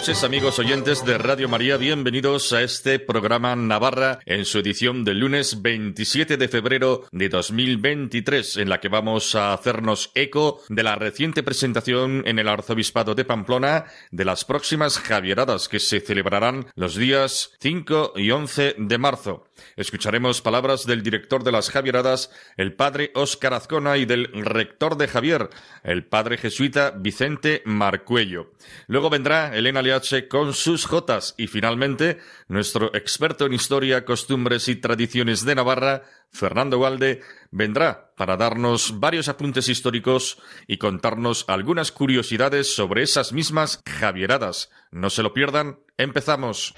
[0.00, 5.18] Noches amigos oyentes de Radio María, bienvenidos a este programa Navarra en su edición del
[5.18, 10.94] lunes 27 de febrero de 2023 en la que vamos a hacernos eco de la
[10.94, 16.96] reciente presentación en el Arzobispado de Pamplona de las próximas Javieradas que se celebrarán los
[16.96, 19.49] días 5 y 11 de marzo.
[19.76, 25.08] Escucharemos palabras del director de las Javieradas, el padre Óscar Azcona, y del rector de
[25.08, 25.50] Javier,
[25.82, 28.52] el padre jesuita Vicente Marcuello.
[28.86, 29.80] Luego vendrá Elena
[30.28, 36.78] con sus Jotas y finalmente nuestro experto en historia, costumbres y tradiciones de Navarra, Fernando
[36.78, 44.70] Walde, vendrá para darnos varios apuntes históricos y contarnos algunas curiosidades sobre esas mismas Javieradas.
[44.90, 46.74] No se lo pierdan, empezamos.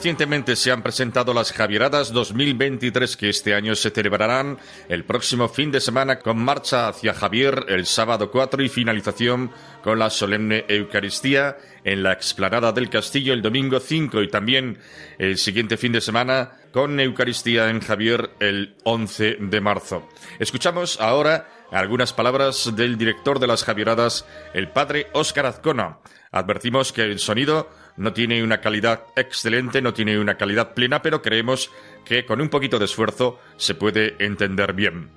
[0.00, 4.56] Recientemente se han presentado las Javieradas 2023 que este año se celebrarán
[4.88, 9.50] el próximo fin de semana con marcha hacia Javier el sábado 4 y finalización
[9.82, 14.78] con la solemne Eucaristía en la explanada del Castillo el domingo 5 y también
[15.18, 20.08] el siguiente fin de semana con Eucaristía en Javier el 11 de marzo.
[20.38, 24.24] Escuchamos ahora algunas palabras del director de las Javieradas,
[24.54, 25.98] el padre Óscar Azcona.
[26.32, 31.22] Advertimos que el sonido no tiene una calidad excelente, no tiene una calidad plena, pero
[31.22, 31.70] creemos
[32.04, 35.10] que con un poquito de esfuerzo se puede entender bien.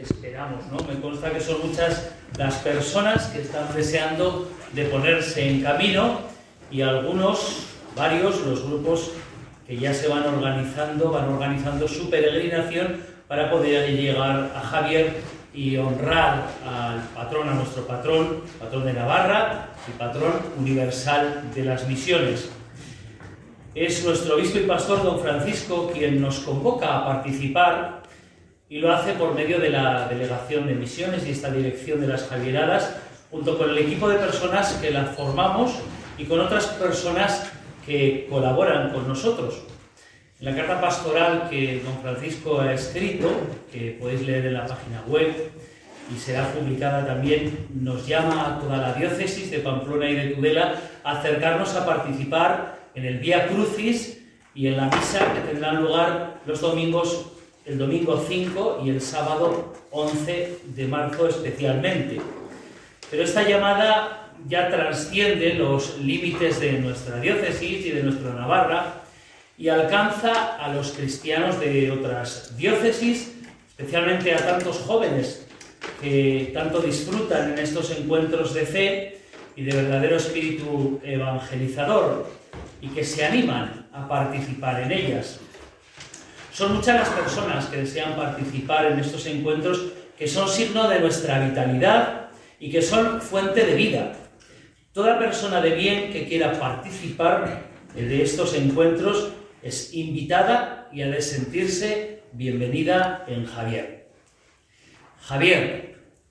[0.00, 0.78] Esperamos, ¿no?
[0.86, 6.20] Me consta que son muchas las personas que están deseando de ponerse en camino
[6.70, 7.66] y algunos,
[7.96, 9.12] varios, los grupos
[9.66, 15.16] que ya se van organizando, van organizando su peregrinación para poder llegar a Javier
[15.52, 21.86] y honrar al patrón, a nuestro patrón, patrón de Navarra y patrón universal de las
[21.86, 22.50] misiones.
[23.74, 28.02] Es nuestro obispo y pastor don Francisco quien nos convoca a participar
[28.68, 32.28] y lo hace por medio de la delegación de misiones y esta dirección de las
[32.28, 32.96] Javieradas,
[33.30, 35.72] junto con el equipo de personas que la formamos
[36.18, 37.50] y con otras personas
[37.86, 39.62] que colaboran con nosotros.
[40.40, 43.28] La carta pastoral que don Francisco ha escrito,
[43.72, 45.50] que podéis leer en la página web
[46.14, 50.74] y será publicada también, nos llama a toda la diócesis de Pamplona y de Tudela
[51.04, 54.18] a acercarnos a participar en el Vía Crucis
[54.54, 57.26] y en la misa que tendrán lugar los domingos,
[57.64, 62.20] el domingo 5 y el sábado 11 de marzo especialmente.
[63.10, 69.02] Pero esta llamada ya trasciende los límites de nuestra diócesis y de nuestra Navarra
[69.56, 73.34] y alcanza a los cristianos de otras diócesis,
[73.68, 75.46] especialmente a tantos jóvenes
[76.00, 79.20] que tanto disfrutan en estos encuentros de fe
[79.56, 82.30] y de verdadero espíritu evangelizador
[82.80, 85.40] y que se animan a participar en ellas.
[86.52, 91.38] Son muchas las personas que desean participar en estos encuentros que son signo de nuestra
[91.46, 92.28] vitalidad
[92.58, 94.12] y que son fuente de vida.
[94.92, 97.62] Toda persona de bien que quiera participar
[97.94, 104.08] de estos encuentros es invitada y ha de sentirse bienvenida en Javier.
[105.20, 105.89] Javier,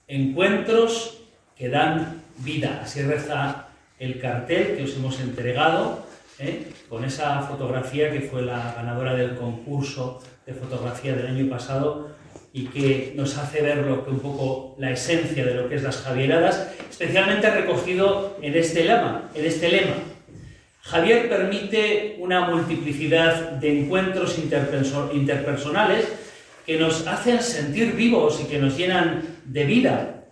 [0.10, 1.22] encuentros
[1.56, 2.82] que dan vida.
[2.84, 6.06] Así reza el cartel que os hemos entregado,
[6.40, 6.68] ¿eh?
[6.90, 12.10] con esa fotografía que fue la ganadora del concurso de fotografía del año pasado
[12.52, 15.84] y que nos hace ver lo que un poco la esencia de lo que es
[15.84, 19.94] las Javieradas, especialmente recogido en este lema, en este lema,
[20.82, 26.08] Javier permite una multiplicidad de encuentros interpersonales
[26.66, 30.26] que nos hacen sentir vivos y que nos llenan de vida.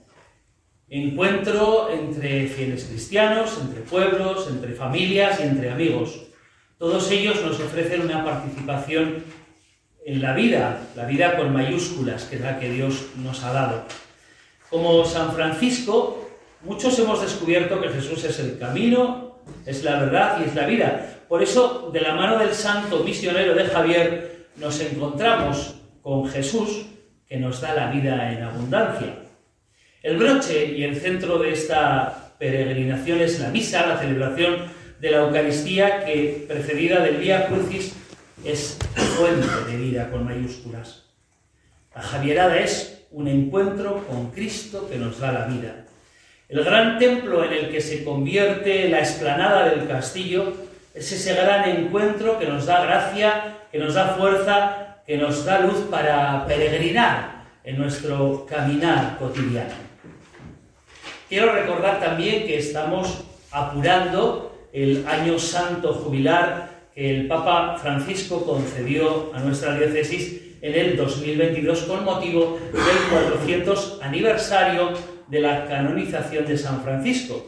[0.90, 6.22] Encuentro entre fieles cristianos, entre pueblos, entre familias y entre amigos.
[6.78, 9.24] Todos ellos nos ofrecen una participación
[10.06, 13.84] en la vida, la vida con mayúsculas, que es la que Dios nos ha dado.
[14.70, 16.30] Como San Francisco,
[16.62, 21.24] muchos hemos descubierto que Jesús es el camino, es la verdad y es la vida.
[21.28, 26.86] Por eso, de la mano del santo misionero de Javier, nos encontramos con Jesús,
[27.28, 29.16] que nos da la vida en abundancia.
[30.04, 34.58] El broche y el centro de esta peregrinación es la misa, la celebración
[35.00, 37.94] de la Eucaristía que, precedida del Vía Crucis,
[38.46, 41.06] es fuente de vida con mayúsculas.
[41.96, 45.86] La Javierada es un encuentro con Cristo que nos da la vida.
[46.48, 50.54] El gran templo en el que se convierte la explanada del castillo
[50.94, 55.62] es ese gran encuentro que nos da gracia, que nos da fuerza, que nos da
[55.62, 59.74] luz para peregrinar en nuestro caminar cotidiano.
[61.30, 69.32] Quiero recordar también que estamos apurando el año santo jubilar que el Papa Francisco concedió
[69.34, 74.90] a nuestra diócesis en el 2022 con motivo del 400 aniversario
[75.28, 77.46] de la canonización de San Francisco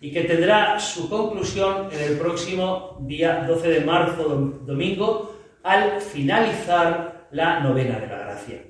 [0.00, 7.28] y que tendrá su conclusión en el próximo día 12 de marzo, domingo, al finalizar
[7.30, 8.62] la novena de la gracia.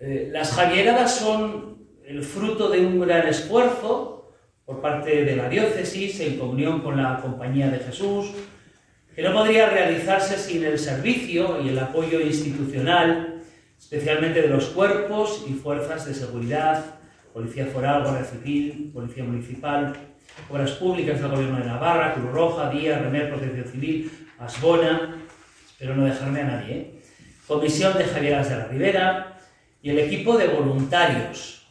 [0.00, 4.32] Eh, las Javieradas son el fruto de un gran esfuerzo
[4.64, 8.32] por parte de la diócesis en comunión con la Compañía de Jesús,
[9.14, 13.42] que no podría realizarse sin el servicio y el apoyo institucional,
[13.78, 16.84] especialmente de los cuerpos y fuerzas de seguridad,
[17.32, 19.94] Policía Foral, Guardia Civil, Policía Municipal,
[20.50, 24.10] Obras Públicas del Gobierno de Navarra, Cruz Roja, Día, Remer, Protección Civil,
[24.44, 25.22] Asbona,
[25.66, 27.02] espero no dejarme a nadie, ¿eh?
[27.46, 29.38] Comisión de Javieras de la Ribera
[29.82, 31.66] y el equipo de voluntarios,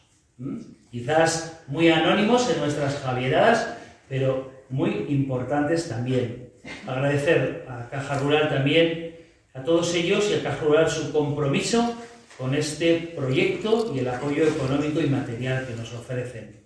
[0.90, 3.74] quizás muy anónimos en nuestras Javieradas,
[4.08, 6.50] pero muy importantes también.
[6.86, 9.16] Agradecer a Caja Rural también,
[9.54, 11.96] a todos ellos y a Caja Rural su compromiso
[12.38, 16.62] con este proyecto y el apoyo económico y material que nos ofrecen.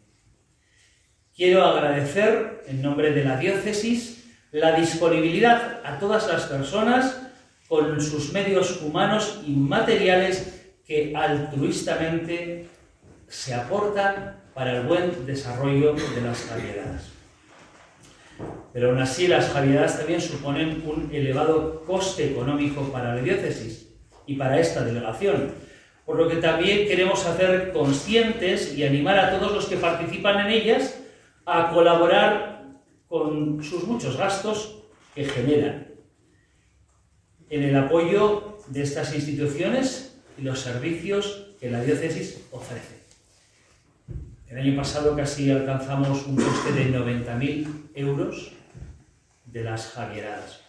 [1.34, 7.22] Quiero agradecer en nombre de la diócesis la disponibilidad a todas las personas
[7.68, 12.68] con sus medios humanos y materiales que altruistamente
[13.28, 17.10] se aportan para el buen desarrollo de las Javieras.
[18.72, 23.88] Pero aún así las Javieras también suponen un elevado coste económico para la diócesis
[24.26, 25.52] y para esta delegación,
[26.04, 30.52] por lo que también queremos hacer conscientes y animar a todos los que participan en
[30.52, 30.98] ellas
[31.44, 32.55] a colaborar
[33.22, 34.78] con sus muchos gastos
[35.14, 35.86] que generan
[37.48, 42.96] en el apoyo de estas instituciones y los servicios que la diócesis ofrece.
[44.48, 48.52] El año pasado casi alcanzamos un coste de 90.000 euros
[49.46, 50.60] de las Javieradas.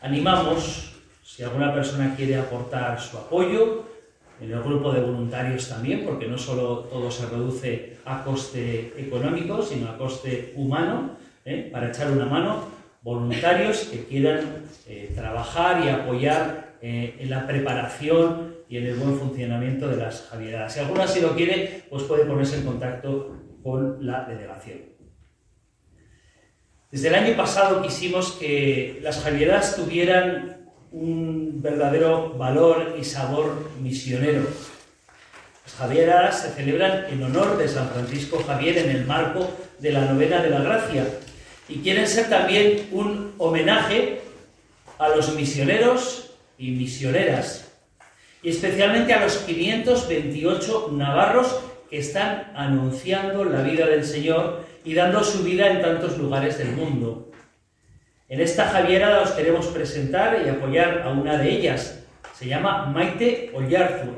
[0.00, 0.92] Animamos,
[1.24, 3.86] si alguna persona quiere aportar su apoyo,
[4.40, 9.62] en el grupo de voluntarios también, porque no solo todo se reduce a coste económico,
[9.62, 11.70] sino a coste humano, ¿eh?
[11.72, 12.64] para echar una mano,
[13.02, 19.16] voluntarios que quieran eh, trabajar y apoyar eh, en la preparación y en el buen
[19.18, 20.74] funcionamiento de las Javieradas.
[20.74, 24.78] Si alguno así lo quiere, pues puede ponerse en contacto con la delegación.
[26.90, 34.42] Desde el año pasado quisimos que las Javieradas tuvieran un verdadero valor y sabor misionero.
[35.64, 39.50] Las Javieras se celebran en honor de San Francisco Javier en el marco
[39.80, 41.04] de la novena de la gracia
[41.68, 44.20] y quieren ser también un homenaje
[44.98, 47.66] a los misioneros y misioneras
[48.46, 51.58] y especialmente a los 528 navarros
[51.90, 56.70] que están anunciando la vida del Señor y dando su vida en tantos lugares del
[56.72, 57.32] mundo.
[58.28, 62.04] En esta Javierada os queremos presentar y apoyar a una de ellas.
[62.38, 64.14] Se llama Maite Ollarzu.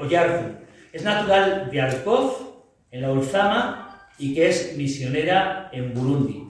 [0.92, 2.48] Es natural de Alcoz,
[2.90, 6.47] en la Ulzama, y que es misionera en Burundi.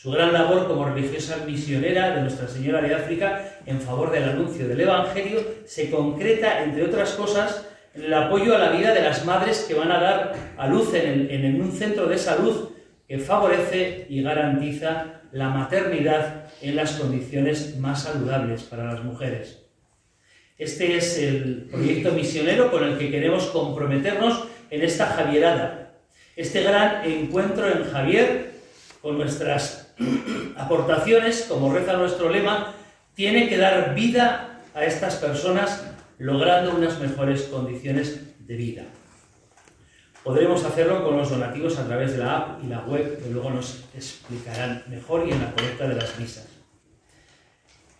[0.00, 4.68] Su gran labor como religiosa misionera de Nuestra Señora de África en favor del anuncio
[4.68, 9.24] del Evangelio se concreta, entre otras cosas, en el apoyo a la vida de las
[9.24, 12.68] madres que van a dar a luz en, un centro de salud
[13.08, 19.64] que favorece y garantiza la maternidad en las condiciones más saludables para las mujeres.
[20.58, 25.90] Este es el proyecto misionero con el que queremos comprometernos en esta Javierada.
[26.36, 28.52] Este gran encuentro en Javier,
[29.02, 29.87] con nuestras
[30.56, 32.74] aportaciones, como reza nuestro lema,
[33.14, 35.84] tiene que dar vida a estas personas
[36.18, 38.82] logrando unas mejores condiciones de vida.
[40.22, 43.50] Podremos hacerlo con los donativos a través de la app y la web, que luego
[43.50, 46.46] nos explicarán mejor y en la colecta de las misas.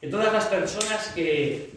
[0.00, 1.72] Que todas las personas que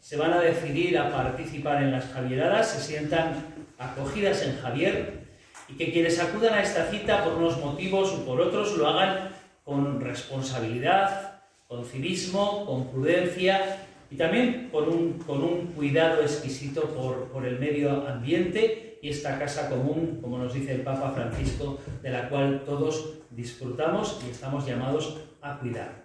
[0.00, 3.34] se van a decidir a participar en las Javieradas se sientan
[3.78, 5.24] acogidas en Javier
[5.68, 9.30] y que quienes acudan a esta cita por unos motivos o por otros lo hagan
[9.70, 17.28] con responsabilidad, con civismo, con prudencia y también con un, con un cuidado exquisito por,
[17.28, 22.10] por el medio ambiente y esta casa común, como nos dice el Papa Francisco, de
[22.10, 26.04] la cual todos disfrutamos y estamos llamados a cuidar.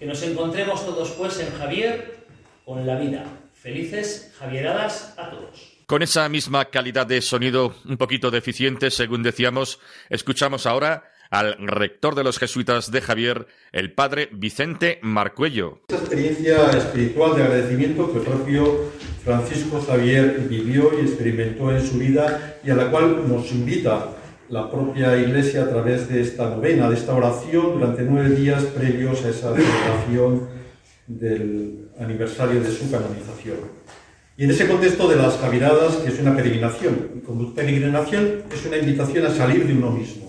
[0.00, 2.26] Que nos encontremos todos pues en Javier
[2.64, 3.26] con la vida.
[3.54, 5.78] Felices Javieradas a todos.
[5.86, 9.78] Con esa misma calidad de sonido un poquito deficiente, según decíamos,
[10.10, 15.80] escuchamos ahora al rector de los jesuitas de Javier, el padre Vicente Marcuello.
[15.88, 18.90] Esa experiencia espiritual de agradecimiento que el propio
[19.24, 24.10] Francisco Javier vivió y experimentó en su vida y a la cual nos invita
[24.48, 29.24] la propia Iglesia a través de esta novena, de esta oración durante nueve días previos
[29.24, 30.48] a esa celebración
[31.06, 33.56] del aniversario de su canonización.
[34.36, 38.64] Y en ese contexto de las Javiradas, que es una peregrinación, y como peregrinación es
[38.64, 40.27] una invitación a salir de uno mismo,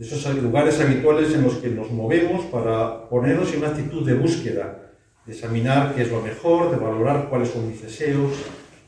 [0.00, 4.92] esos lugares habituales en los que nos movemos para ponernos en una actitud de búsqueda,
[5.26, 8.32] de examinar qué es lo mejor, de valorar cuáles son mis deseos,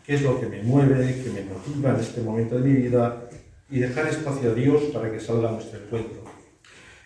[0.06, 3.28] qué es lo que me mueve, qué me motiva en este momento de mi vida
[3.70, 6.22] y dejar espacio a Dios para que salga nuestro encuentro.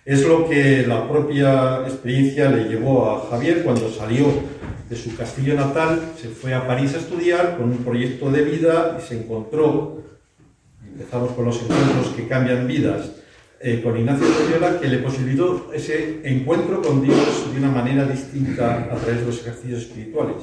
[0.05, 4.27] Es lo que la propia experiencia le llevó a Javier cuando salió
[4.89, 8.97] de su castillo natal, se fue a París a estudiar con un proyecto de vida
[9.01, 10.01] y se encontró,
[10.81, 13.11] empezamos con los encuentros que cambian vidas,
[13.67, 18.85] eh, con Ignacio Loyola, que le posibilitó ese encuentro con Dios de una manera distinta
[18.85, 20.37] a través de los ejercicios espirituales.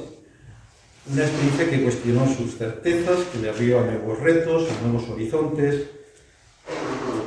[1.10, 5.84] Una experiencia que cuestionó sus certezas, que le abrió a nuevos retos, a nuevos horizontes,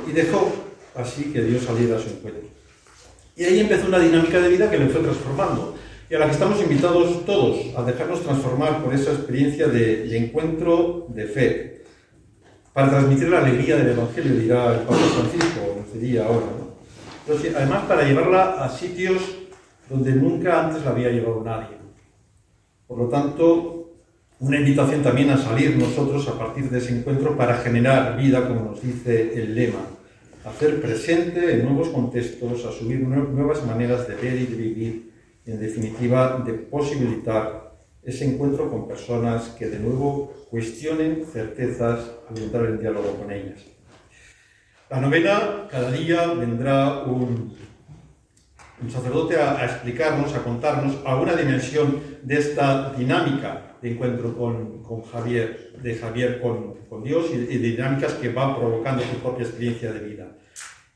[0.08, 0.52] y dejó
[0.94, 2.48] así que Dios saliera a su encuentro.
[3.34, 5.74] Y ahí empezó una dinámica de vida que le fue transformando
[6.08, 11.06] y a la que estamos invitados todos a dejarnos transformar por esa experiencia de, encuentro
[11.08, 11.77] de fe,
[12.78, 16.46] para transmitir la alegría del Evangelio, dirá el Papa Francisco, nos diría ahora.
[17.26, 19.20] Entonces, además, para llevarla a sitios
[19.90, 21.76] donde nunca antes la había llevado nadie.
[22.86, 23.94] Por lo tanto,
[24.38, 28.70] una invitación también a salir nosotros a partir de ese encuentro para generar vida, como
[28.70, 29.80] nos dice el lema,
[30.44, 35.10] hacer presente en nuevos contextos, asumir nuevas maneras de ver y de vivir,
[35.46, 37.67] en definitiva de posibilitar
[38.02, 43.60] ese encuentro con personas que de nuevo cuestionen certezas al entrar en diálogo con ellas.
[44.90, 47.54] La novena, cada día vendrá un,
[48.88, 55.94] sacerdote a, explicarnos, a contarnos alguna dimensión de esta dinámica de encuentro con, Javier, de
[55.96, 60.28] Javier con, Dios y, y, dinámicas que va provocando su propia experiencia de vida.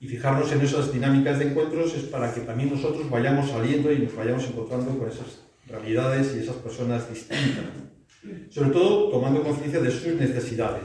[0.01, 3.99] Y fijarnos en esas dinámicas de encuentros es para que también nosotros vayamos saliendo y
[3.99, 7.65] nos vayamos encontrando con esas realidades y esas personas distintas.
[8.51, 10.85] Sobre todo tomando conciencia de sus necesidades.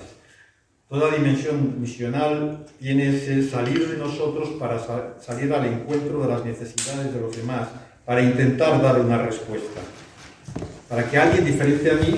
[0.90, 4.80] Toda dimensión misional tiene ese salir de nosotros para
[5.20, 7.68] salir al encuentro de las necesidades de los demás,
[8.06, 9.82] para intentar dar una respuesta.
[10.88, 12.16] Para que alguien diferente a mí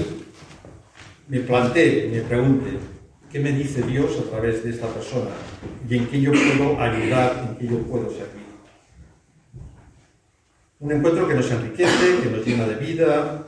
[1.28, 2.78] me plantee, me pregunte,
[3.32, 5.32] ¿qué me dice Dios a través de esta persona?
[5.90, 8.39] Y en qué yo puedo ayudar, en qué yo puedo servir.
[10.82, 13.44] Un encuentro que nos enriquece, que nos llena de vida,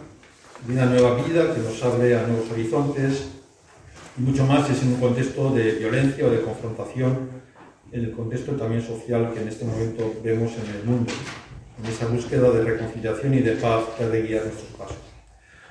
[0.67, 3.29] de una nueva vida, que nos abre a nuevos horizontes,
[4.17, 7.29] y mucho más es en un contexto de violencia o de confrontación,
[7.93, 11.13] en el contexto también social que en este momento vemos en el mundo,
[11.81, 14.97] en esa búsqueda de reconciliación y de paz que ha de guiar nuestros pasos.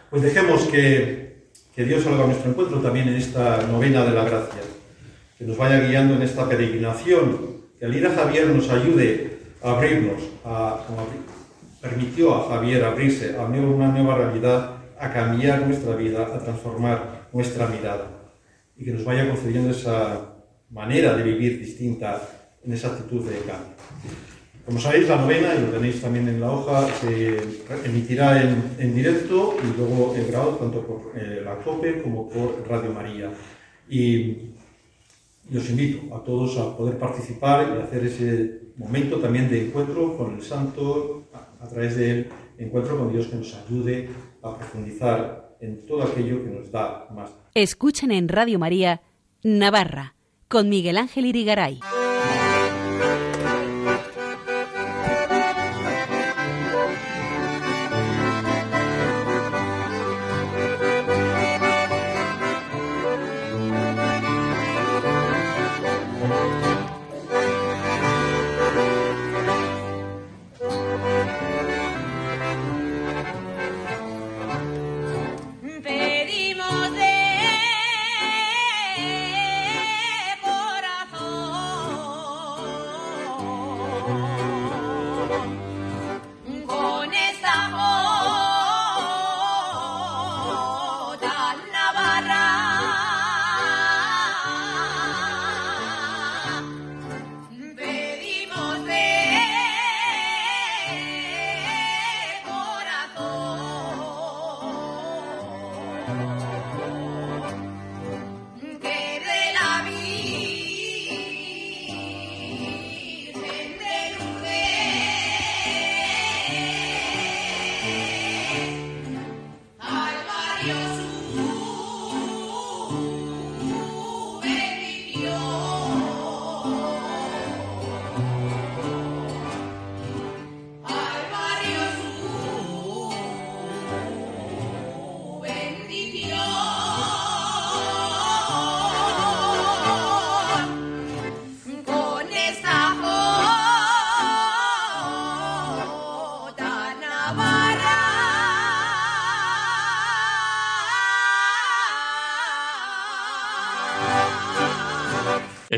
[0.08, 4.24] Pues dejemos que, que Dios salga a nuestro encuentro también en esta novena de la
[4.24, 4.62] gracia,
[5.36, 9.72] que nos vaya guiando en esta peregrinación, que al ir a Javier nos ayude a
[9.72, 10.86] abrirnos, a,
[11.80, 17.66] permitió a Javier abrirse a una nueva realidad, a cambiar nuestra vida, a transformar nuestra
[17.68, 18.06] mirada
[18.76, 20.34] y que nos vaya concediendo esa
[20.70, 22.20] manera de vivir distinta
[22.64, 23.74] en esa actitud de cambio.
[24.64, 27.38] Como sabéis, la novena, y lo tenéis también en la hoja, se
[27.84, 32.92] emitirá en, directo y luego en grado tanto por eh, la COPE como por Radio
[32.92, 33.30] María.
[33.88, 34.52] Y,
[35.50, 40.16] y os invito a todos a poder participar y hacer ese momento también de encuentro
[40.16, 41.19] con el Santo,
[41.60, 44.08] a través del encuentro con Dios que nos ayude
[44.42, 47.30] a profundizar en todo aquello que nos da más.
[47.54, 49.02] Escuchen en Radio María
[49.42, 50.14] Navarra
[50.48, 51.80] con Miguel Ángel Irigaray.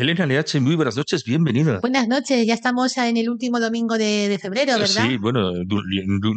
[0.02, 1.78] Elena Leache, muy buenas noches, bienvenida.
[1.80, 5.06] Buenas noches, ya estamos en el último domingo de, de febrero, ¿verdad?
[5.06, 5.52] Sí, bueno,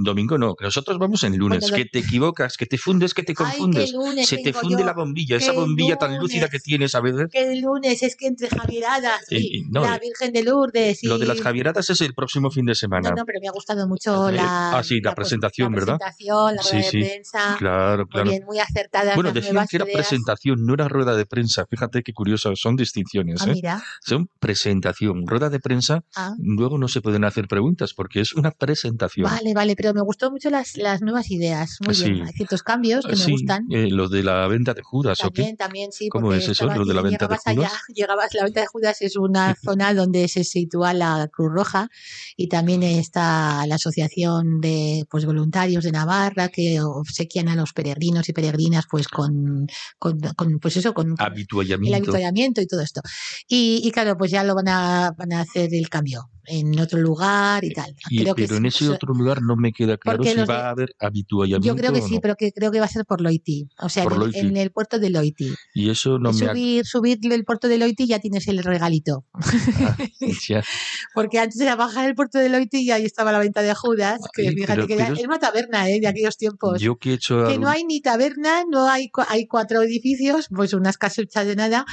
[0.04, 3.34] domingo no, nosotros vamos en lunes, bueno, que te equivocas, que te fundes, que te
[3.34, 3.92] confundes.
[4.16, 4.86] Ay, Se te funde yo.
[4.86, 7.28] la bombilla, esa bombilla lunes, tan lúcida que tienes a veces.
[7.32, 11.04] Que el lunes es que entre Javieradas y, no, la Virgen de Lourdes.
[11.04, 11.08] Y...
[11.08, 13.10] Lo de las Javieradas es el próximo fin de semana.
[13.10, 15.98] No, no, pero me ha gustado mucho la, ah, sí, la, la presentación, la ¿verdad?
[15.98, 17.00] presentación, la rueda sí, sí.
[17.00, 17.56] de prensa.
[17.58, 18.26] Claro, claro.
[18.26, 19.16] Muy bien, muy acertada.
[19.16, 19.98] Bueno, decían que era ideas.
[19.98, 21.66] presentación, no era rueda de prensa.
[21.68, 23.42] Fíjate qué curioso, son distinciones.
[23.48, 23.55] ¿eh?
[23.56, 23.84] Mira.
[24.04, 25.26] Son presentación.
[25.28, 26.34] Rueda de prensa, Ah.
[26.40, 29.26] luego no se pueden hacer preguntas porque es una presentación.
[29.30, 31.78] Vale, vale, pero me gustó mucho las, las nuevas ideas.
[31.86, 32.12] Muy Sí.
[32.12, 33.66] bien, hay ciertos cambios que Sí, me gustan.
[33.72, 35.42] eh, lo de la venta de Judas, ¿o qué?
[35.42, 36.10] También, también, sí.
[36.10, 37.82] ¿Cómo es eso, lo de la venta de llegabas allá, Judas?
[37.96, 41.90] llegabas, la venta de Judas es una zona donde se sitúa la Cruz Roja
[42.38, 48.28] y también está la Asociación de pues, Voluntarios de Navarra que obsequian a los peregrinos
[48.30, 49.68] y peregrinas pues con,
[50.00, 52.62] con, con, pues eso, con el Habituallamiento.
[52.62, 53.02] y todo esto.
[53.50, 57.00] Y, y claro, pues ya lo van a, van a hacer el cambio en otro
[57.00, 57.96] lugar y tal.
[58.10, 60.46] Y- Creo que pero en es- ese otro lugar no me queda claro si va
[60.46, 62.22] de- a haber habituallamiento yo creo que o sí, no.
[62.22, 64.40] pero que creo que va a ser por Loiti, o sea, en el, Loiti.
[64.40, 65.54] en el puerto de Loiti.
[65.74, 69.26] Y eso no me subir, subir el puerto de Loiti ya tienes el regalito.
[69.34, 69.98] Ah.
[71.14, 74.20] Porque antes era bajar el puerto de Loiti y ahí estaba la venta de Judas,
[74.34, 76.00] que Ay, fíjate pero- que era, pero- era una taberna ¿eh?
[76.00, 76.80] de aquellos tiempos.
[76.82, 77.38] Yo que he hecho...
[77.38, 81.56] que algún- no hay ni taberna, no hay, hay cuatro edificios, pues unas casuchas de
[81.56, 81.86] nada.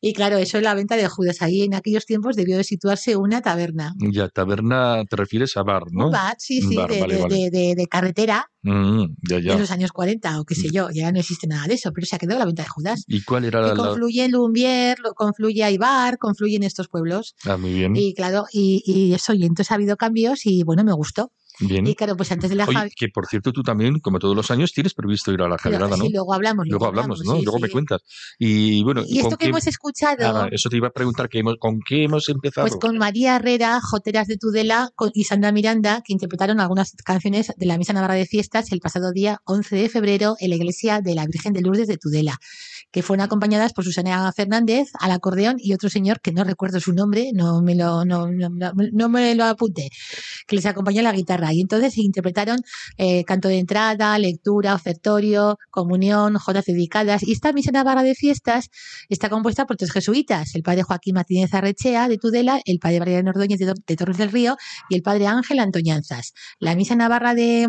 [0.00, 1.42] Y claro, eso es la venta de Judas.
[1.42, 3.93] Ahí en aquellos tiempos debió de situarse una taberna.
[3.96, 6.06] Ya, taberna, te refieres a bar, ¿no?
[6.06, 7.34] Un bar, sí, sí, Bar, de, vale, de- vale.
[7.36, 10.88] de- de- de carretera Mm, ya, en los años 40 o qué sé yo.
[10.90, 13.04] Ya no existe nada de eso, pero se ha quedado la venta de Judas.
[13.06, 13.74] ¿Y cuál era Que la...?
[13.76, 17.34] confluye Lumbier, confluye Aibar, confluye en estos pueblos.
[17.44, 17.94] Ah, muy bien.
[17.94, 21.30] Y claro, y, y eso, y entonces ha habido cambios y bueno, me gustó.
[21.60, 21.86] Bien.
[21.86, 24.50] Y claro, pues antes de la Oye, que por cierto tú también, como todos los
[24.50, 26.04] años, tienes previsto ir a la Javierada, ¿no?
[26.04, 26.66] sí, luego hablamos.
[26.68, 27.36] Luego hablamos, ¿no?
[27.36, 27.72] sí, luego me sí.
[27.72, 28.00] cuentas.
[28.38, 31.38] Y bueno, Y esto ¿con que qué- hemos escuchado, eso te iba a preguntar, que
[31.38, 32.66] hemos, ¿con qué hemos empezado?
[32.66, 37.52] pues con María Herrera, Joteras de Tudela con- y Sandra Miranda, que interpretaron algunas canciones
[37.56, 41.00] de la Misa Navarra de Fiestas el pasado día 11 de febrero en la iglesia
[41.00, 42.38] de la Virgen de Lourdes de Tudela,
[42.90, 46.92] que fueron acompañadas por Susana Fernández al acordeón y otro señor que no recuerdo su
[46.92, 49.90] nombre, no me lo, no, no- no- me lo apunté,
[50.46, 51.43] que les acompañó a la guitarra.
[51.52, 52.58] Y entonces se interpretaron
[52.96, 57.22] eh, canto de entrada, lectura, ofertorio, comunión, jotas dedicadas.
[57.22, 58.70] Y esta misa navarra de fiestas
[59.08, 63.30] está compuesta por tres jesuitas, el padre Joaquín Martínez Arrechea de Tudela, el padre Mariano
[63.30, 64.56] Ordóñez de, de Torres del Río
[64.88, 66.32] y el padre Ángel Antoñanzas.
[66.58, 67.68] La misa navarra de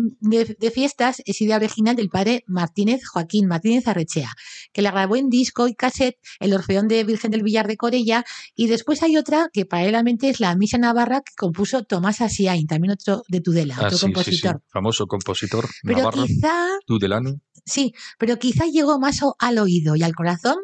[0.72, 4.30] fiestas es idea original del padre Martínez Joaquín Martínez Arrechea,
[4.72, 8.24] que la grabó en disco y cassette el Orfeón de Virgen del Villar de Corella
[8.54, 12.92] y después hay otra que paralelamente es la misa navarra que compuso Tomás Asiain, también
[12.92, 14.12] otro de Tudela, Ah, otro sí, sí, sí.
[14.12, 14.62] compositor.
[14.68, 17.40] Famoso compositor Pero navarro, quizá, tudelano.
[17.64, 20.56] sí, pero quizá llegó más al oído y al corazón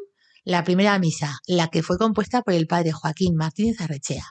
[0.44, 4.24] la primera misa, la que fue compuesta por el padre Joaquín Martínez Arrechea.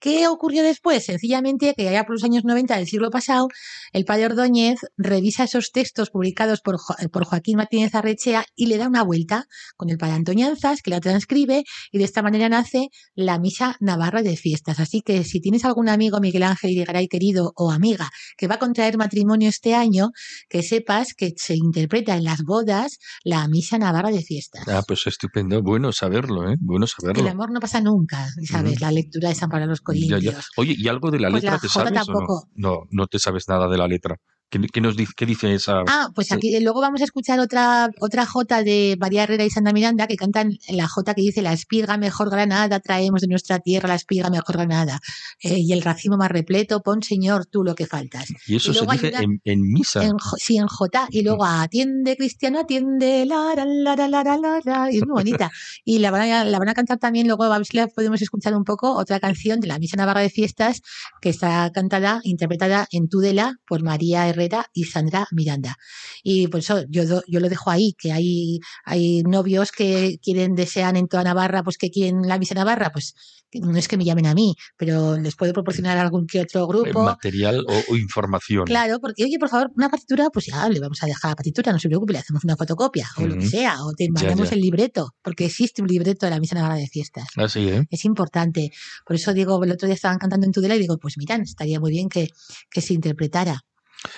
[0.00, 1.04] ¿Qué ocurrió después?
[1.04, 3.48] Sencillamente que allá por los años 90 del siglo pasado,
[3.92, 8.78] el padre Ordóñez revisa esos textos publicados por, Jo- por Joaquín Martínez Arrechea y le
[8.78, 12.88] da una vuelta con el padre Antoñanzas, que la transcribe, y de esta manera nace
[13.14, 14.80] la misa navarra de fiestas.
[14.80, 18.58] Así que si tienes algún amigo, Miguel Ángel Irigaray querido, o amiga, que va a
[18.58, 20.10] contraer matrimonio este año,
[20.48, 24.66] que sepas que se interpreta en las bodas la misa navarra de fiestas.
[24.68, 25.41] Ah, pues estupendo.
[25.62, 26.56] Bueno saberlo, ¿eh?
[26.60, 27.22] Bueno saberlo.
[27.22, 28.72] El amor no pasa nunca, ¿sabes?
[28.72, 28.80] Ujú.
[28.84, 30.22] La lectura de San Pablo los Ya, Corintios.
[30.22, 30.40] ya.
[30.56, 32.34] Oye, ¿y algo de la Pues letra la te sabes tampoco.
[32.34, 32.70] o no?
[32.70, 34.16] No, no te sabes nada de la letra.
[34.52, 35.80] ¿Qué, qué nos dice, qué dice esa?
[35.88, 36.34] Ah, pues Sí.
[36.34, 40.16] aquí luego vamos a escuchar otra otra jota de María Herrera y Sandra Miranda que
[40.16, 44.28] cantan la jota que dice la espiga mejor granada traemos de nuestra tierra la espiga
[44.28, 45.00] mejor granada
[45.42, 48.74] Eh, y el racimo más repleto pon señor tú lo que faltas y eso y
[48.74, 50.04] se dice una- en, en misa.
[50.04, 54.36] en, sí en jota y luego atiende cristiano atiende la la la la la la
[54.36, 55.50] la, la, y es muy bonita
[55.86, 58.20] y la van a, la van a cantar también luego a ver si la podemos
[58.20, 60.82] escuchar un poco otra canción de la misa navarra de fiestas
[61.22, 64.41] que está cantada interpretada en Tudela por María Herrera
[64.72, 65.76] y Sandra Miranda
[66.22, 70.54] y por eso yo, do- yo lo dejo ahí, que hay, hay novios que quieren,
[70.54, 73.14] desean en toda Navarra, pues que quieren la misa Navarra, pues
[73.54, 76.66] no es que me llamen a mí, pero les puedo proporcionar algún que otro eh,
[76.68, 77.02] grupo.
[77.02, 78.64] material o, o información.
[78.64, 81.70] Claro, porque oye, por favor, una partitura, pues ya le vamos a dejar la partitura,
[81.72, 84.54] no se preocupe, le hacemos una fotocopia o lo que sea, o te mandamos ya.
[84.56, 87.26] el libreto, porque existe un libreto de la misa Navarra de fiestas.
[87.36, 87.84] Así, ¿eh?
[87.90, 88.70] Es importante.
[89.04, 91.78] Por eso digo, el otro día estaban cantando en Tudela y digo, pues miran, estaría
[91.78, 92.28] muy bien que,
[92.70, 93.60] que se interpretara.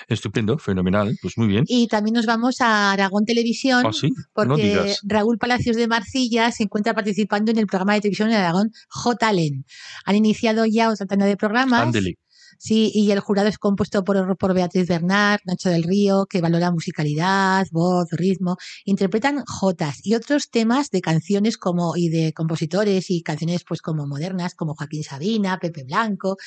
[0.07, 1.17] Estupendo, fenomenal.
[1.21, 1.65] Pues muy bien.
[1.67, 3.83] Y también nos vamos a Aragón Televisión.
[3.85, 4.95] Ah, sí, porque.
[5.03, 9.27] Raúl Palacios de Marcilla se encuentra participando en el programa de televisión de Aragón J.
[9.27, 9.65] Allen.
[10.05, 11.93] Han iniciado ya otra tanda de programas.
[12.57, 16.71] Sí, y el jurado es compuesto por, por Beatriz Bernard, Nacho del Río, que valora
[16.71, 18.57] musicalidad, voz, ritmo.
[18.85, 24.07] Interpretan jotas y otros temas de canciones como y de compositores y canciones pues como
[24.07, 26.37] modernas, como Joaquín Sabina, Pepe Blanco.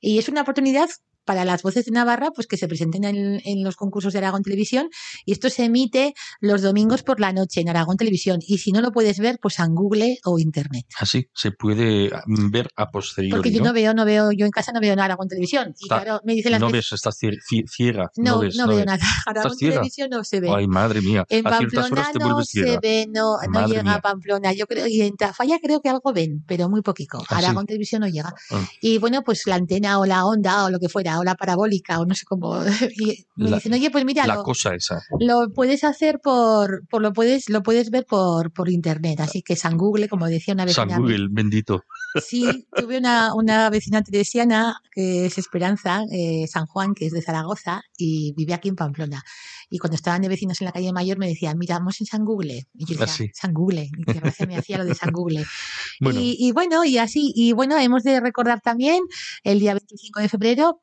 [0.00, 0.88] Y es una oportunidad
[1.24, 4.88] para las voces de Navarra, pues que se presenten en, los concursos de Aragón Televisión
[5.24, 8.80] y esto se emite los domingos por la noche en Aragón Televisión y si no
[8.80, 10.86] lo puedes ver, pues en Google o Internet.
[10.98, 13.36] Así, se puede mm, ver a posteriori.
[13.36, 13.72] Porque yo ¿no?
[13.72, 16.52] veo, no veo, yo en casa no veo nada Aragón Televisión y claro, me dicen
[16.52, 18.10] las No ves, estás ciega.
[18.16, 19.04] No, no, veo nada.
[19.26, 20.50] Aragón Televisión no se ve.
[20.50, 21.24] Ay, madre mía.
[21.28, 24.52] En Pamplona no se ve, no, no llega a Pamplona.
[24.52, 27.22] Yo creo, y en Tafalla creo que algo ven, pero muy poquito.
[27.28, 28.34] ¿Ah, Aragón Televisión no llega.
[28.50, 28.66] Ah.
[28.80, 32.00] Y bueno, pues la antena o la onda o lo que fuera, o la parabólica
[32.00, 32.62] o no sé cómo.
[32.96, 35.02] Y me dicen, oye, pues mira, la lo, cosa esa.
[35.18, 39.20] lo puedes hacer por, por, lo puedes, lo puedes ver por, por internet.
[39.20, 40.88] Así que San Google, como decía una vecina.
[40.88, 41.82] San Google, bendito.
[42.22, 47.22] Sí, tuve una, una vecina teresiana que es Esperanza, eh, San Juan, que es de
[47.22, 49.22] Zaragoza y vive aquí en Pamplona.
[49.70, 52.66] Y cuando estaban de vecinos en la calle Mayor me decían, miramos en San Google.
[52.74, 53.88] Y yo decía, ah, San Google.
[53.96, 55.44] Y que gracia me hacía lo de San Google.
[56.00, 59.02] Y, y, bueno, y así, y bueno, hemos de recordar también
[59.44, 60.82] el día 25 de febrero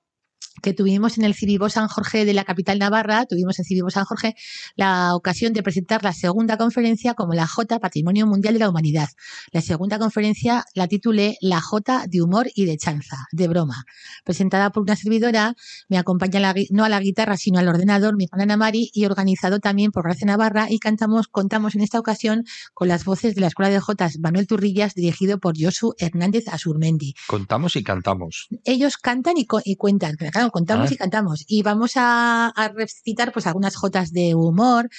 [0.62, 4.06] que tuvimos en el Civivo San Jorge de la capital Navarra, tuvimos en Civivo San
[4.06, 4.36] Jorge
[4.76, 9.10] la ocasión de presentar la segunda conferencia como la J Patrimonio Mundial de la Humanidad.
[9.52, 13.86] La segunda conferencia la titulé La J de humor y de chanza, de broma.
[14.24, 15.56] Presentada por una servidora,
[15.88, 19.92] me acompaña no a la guitarra sino al ordenador mi hermana Mari y organizado también
[19.92, 23.72] por Gracia Navarra y cantamos, contamos en esta ocasión con las voces de la Escuela
[23.72, 27.16] de Jotas Manuel Turrillas dirigido por Josu Hernández Asurmendi.
[27.28, 28.48] Contamos y cantamos.
[28.64, 30.18] Ellos cantan y, y cuentan,
[30.52, 30.94] contamos ah.
[30.94, 31.46] y cantamos.
[31.48, 34.90] Y vamos a, recitar pues algunas jotas de humor.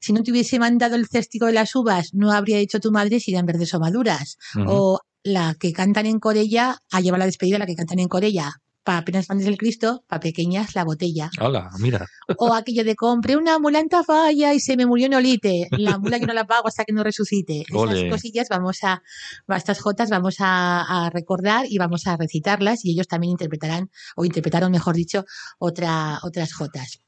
[0.00, 3.20] Si no te hubiese mandado el céstico de las uvas, no habría hecho tu madre
[3.20, 4.38] si eran verdes o maduras.
[4.66, 8.59] O la que cantan en Corella, a llevar la despedida, la que cantan en Corella,
[8.84, 11.30] para apenas fans del Cristo, para pequeñas la botella.
[11.40, 12.06] Hola, mira.
[12.38, 15.68] O aquello de compré una mula en Tafalla y se me murió en Olite.
[15.70, 17.64] La mula que no la pago hasta que no resucite.
[17.68, 19.02] Esas cosillas vamos a,
[19.48, 24.70] estas jotas vamos a, recordar y vamos a recitarlas y ellos también interpretarán, o interpretaron,
[24.70, 25.24] mejor dicho,
[25.58, 27.00] otra, otras jotas.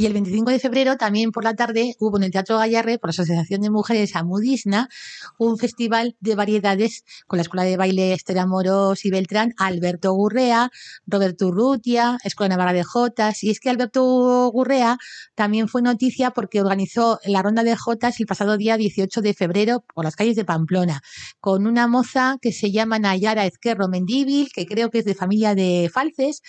[0.00, 3.08] Y el 25 de febrero, también por la tarde, hubo en el Teatro Gallarre, por
[3.08, 4.88] la Asociación de Mujeres Amudisna,
[5.36, 10.70] un festival de variedades con la Escuela de Baile Estera Moros y Beltrán, Alberto Gurrea,
[11.06, 13.44] Roberto Urrutia, Escuela Navarra de Jotas.
[13.44, 14.96] Y es que Alberto Gurrea
[15.34, 19.84] también fue noticia porque organizó la ronda de Jotas el pasado día 18 de febrero
[19.94, 21.02] por las calles de Pamplona,
[21.40, 25.54] con una moza que se llama Nayara Ezquerro Mendíbil, que creo que es de familia
[25.54, 26.40] de Falces,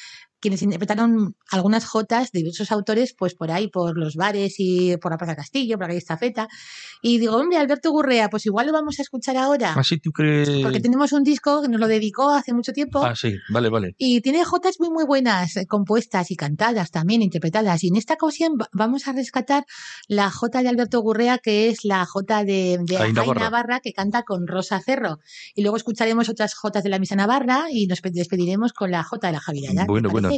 [0.41, 5.12] quienes interpretaron algunas jotas de diversos autores, pues por ahí, por los bares y por
[5.12, 6.47] la Plaza Castillo, por la calle Estafeta.
[7.01, 9.73] Y digo, hombre, Alberto Gurrea, pues igual lo vamos a escuchar ahora.
[9.73, 10.49] Así ¿Ah, tú crees.
[10.62, 13.04] Porque tenemos un disco que nos lo dedicó hace mucho tiempo.
[13.04, 13.95] Ah, sí, vale, vale.
[13.97, 17.84] Y tiene jotas muy, muy buenas, eh, compuestas y cantadas también, interpretadas.
[17.84, 19.65] Y en esta ocasión vamos a rescatar
[20.08, 23.80] la jota de Alberto Gurrea, que es la jota de, de Navarra.
[23.80, 25.19] que canta con Rosa Cerro.
[25.56, 29.27] Y luego escucharemos otras jotas de la Misa Navarra y nos despediremos con la jota
[29.27, 29.71] de la Javier.
[29.86, 30.30] Bueno, bueno,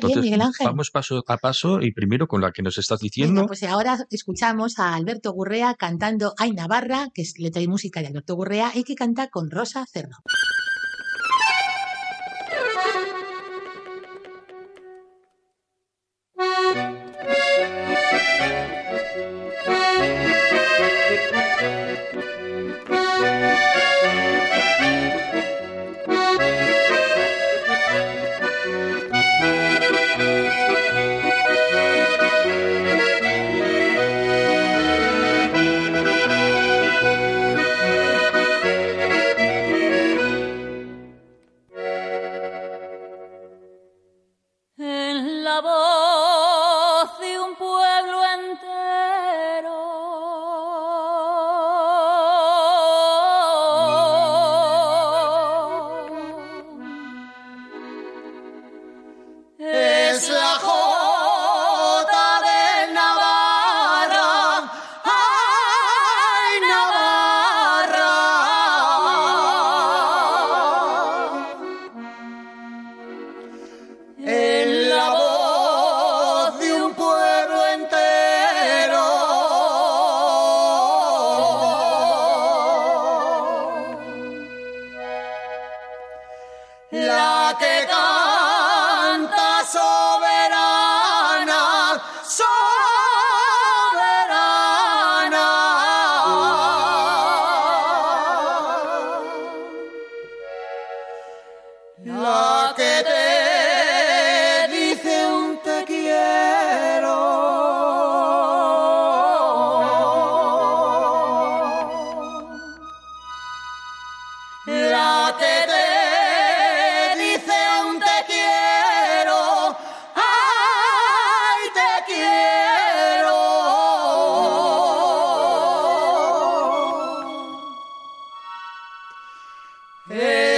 [0.65, 3.45] Vamos paso a paso y primero con la que nos estás diciendo.
[3.47, 8.07] pues ahora escuchamos a Alberto Gurrea cantando Ay Navarra, que es letra y música de
[8.07, 10.17] Alberto Gurrea y que canta con Rosa Cerro.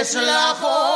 [0.06, 0.95] es la joya.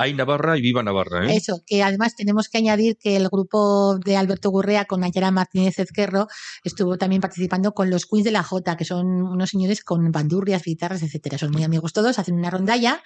[0.00, 1.26] Hay Navarra y viva Navarra.
[1.26, 1.36] ¿eh?
[1.36, 5.78] Eso, que además tenemos que añadir que el grupo de Alberto Gurrea con Nayara Martínez
[5.78, 6.26] Ezquerro
[6.64, 10.62] estuvo también participando con los Queens de la Jota, que son unos señores con bandurrias,
[10.62, 11.36] guitarras, etcétera.
[11.36, 13.02] Son muy amigos todos, hacen una rondalla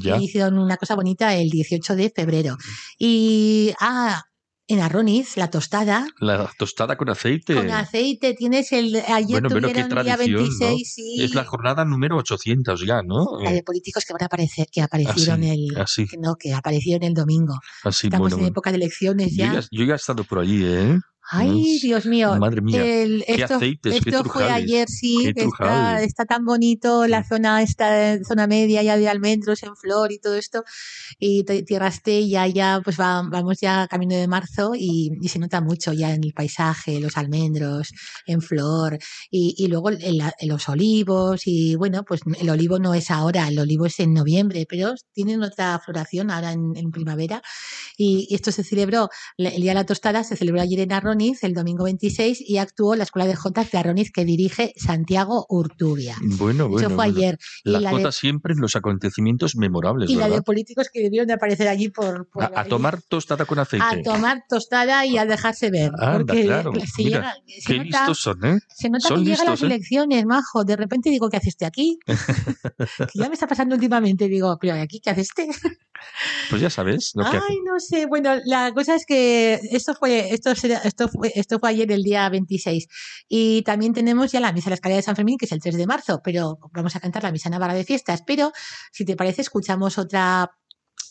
[0.00, 0.16] Ya.
[0.18, 2.56] y hicieron una cosa bonita el 18 de febrero.
[2.98, 4.24] Y ah,
[4.68, 6.06] en Arroniz, la tostada.
[6.20, 7.54] La tostada con aceite.
[7.54, 8.96] Con aceite, tienes el.
[9.08, 10.76] Ayer Bueno, qué día tradición, 26, ¿no?
[10.84, 11.16] sí.
[11.22, 13.26] Es la jornada número 800 ya, ¿no?
[13.42, 15.78] la de políticos que van a aparecer, que aparecieron Así, el.
[15.80, 16.06] así.
[16.06, 17.58] que no, que aparecieron el domingo.
[17.84, 18.50] así, Estamos bueno, en bueno.
[18.52, 19.54] época de elecciones Yo ya.
[19.54, 20.98] ya, yo ya he estado por allí, ¿eh?
[21.30, 22.34] Ay, Dios mío.
[22.36, 22.84] Madre mía.
[22.84, 25.32] El- qué esto aceites, qué esto fue ayer, sí,
[26.04, 30.36] está, tan bonito la zona, esta zona media ya de almendros en flor y todo
[30.36, 30.64] esto.
[31.18, 35.38] Y t- Tierra Estella ya, pues va- vamos ya camino de marzo y, y se
[35.38, 37.90] nota mucho ya en el paisaje, los almendros
[38.26, 38.98] en flor
[39.30, 43.48] y, y luego el- el- los olivos y bueno, pues el olivo no es ahora,
[43.48, 47.42] el olivo es en noviembre, pero tienen otra floración ahora en, en primavera
[47.96, 51.44] y, y esto se celebró, el Día de la Tostada se celebró ayer en Arroniz,
[51.44, 56.16] el domingo 26, y actuó la Escuela de Jotas de Arroniz que dirige Santiago Urtubia.
[56.22, 56.78] Bueno, bueno.
[56.78, 57.16] Eso fue bueno.
[57.18, 57.38] ayer.
[57.64, 61.02] Y La la, jota de, siempre en los acontecimientos memorables, y la de políticos que
[61.02, 62.28] debieron de aparecer allí por...
[62.30, 63.84] por a, a tomar tostada con aceite.
[63.86, 65.92] A tomar tostada y a dejarse ver.
[66.12, 68.58] Porque claro, se, mira, llega- se Qué nota, listos son, ¿eh?
[68.74, 69.66] se nota son que llegan las ¿eh?
[69.66, 70.64] elecciones, majo.
[70.64, 71.98] De repente digo, ¿qué hace este aquí?
[72.06, 74.28] que ya me está pasando últimamente.
[74.28, 75.48] Digo, ¿pero aquí qué hace este?
[76.50, 77.46] Pues ya sabes lo que hace.
[77.50, 78.06] Ay, no sé.
[78.06, 82.02] Bueno, la cosa es que esto fue, esto será- esto fue, esto fue ayer el
[82.02, 82.86] día 26.
[83.28, 85.60] Y también tenemos ya la misa de la escalera de San Fermín, que es el
[85.60, 88.22] 3 de marzo, pero vamos a cantar la misa navarra de fiestas.
[88.26, 88.52] Pero,
[88.92, 90.50] si te parece, escuchamos otra.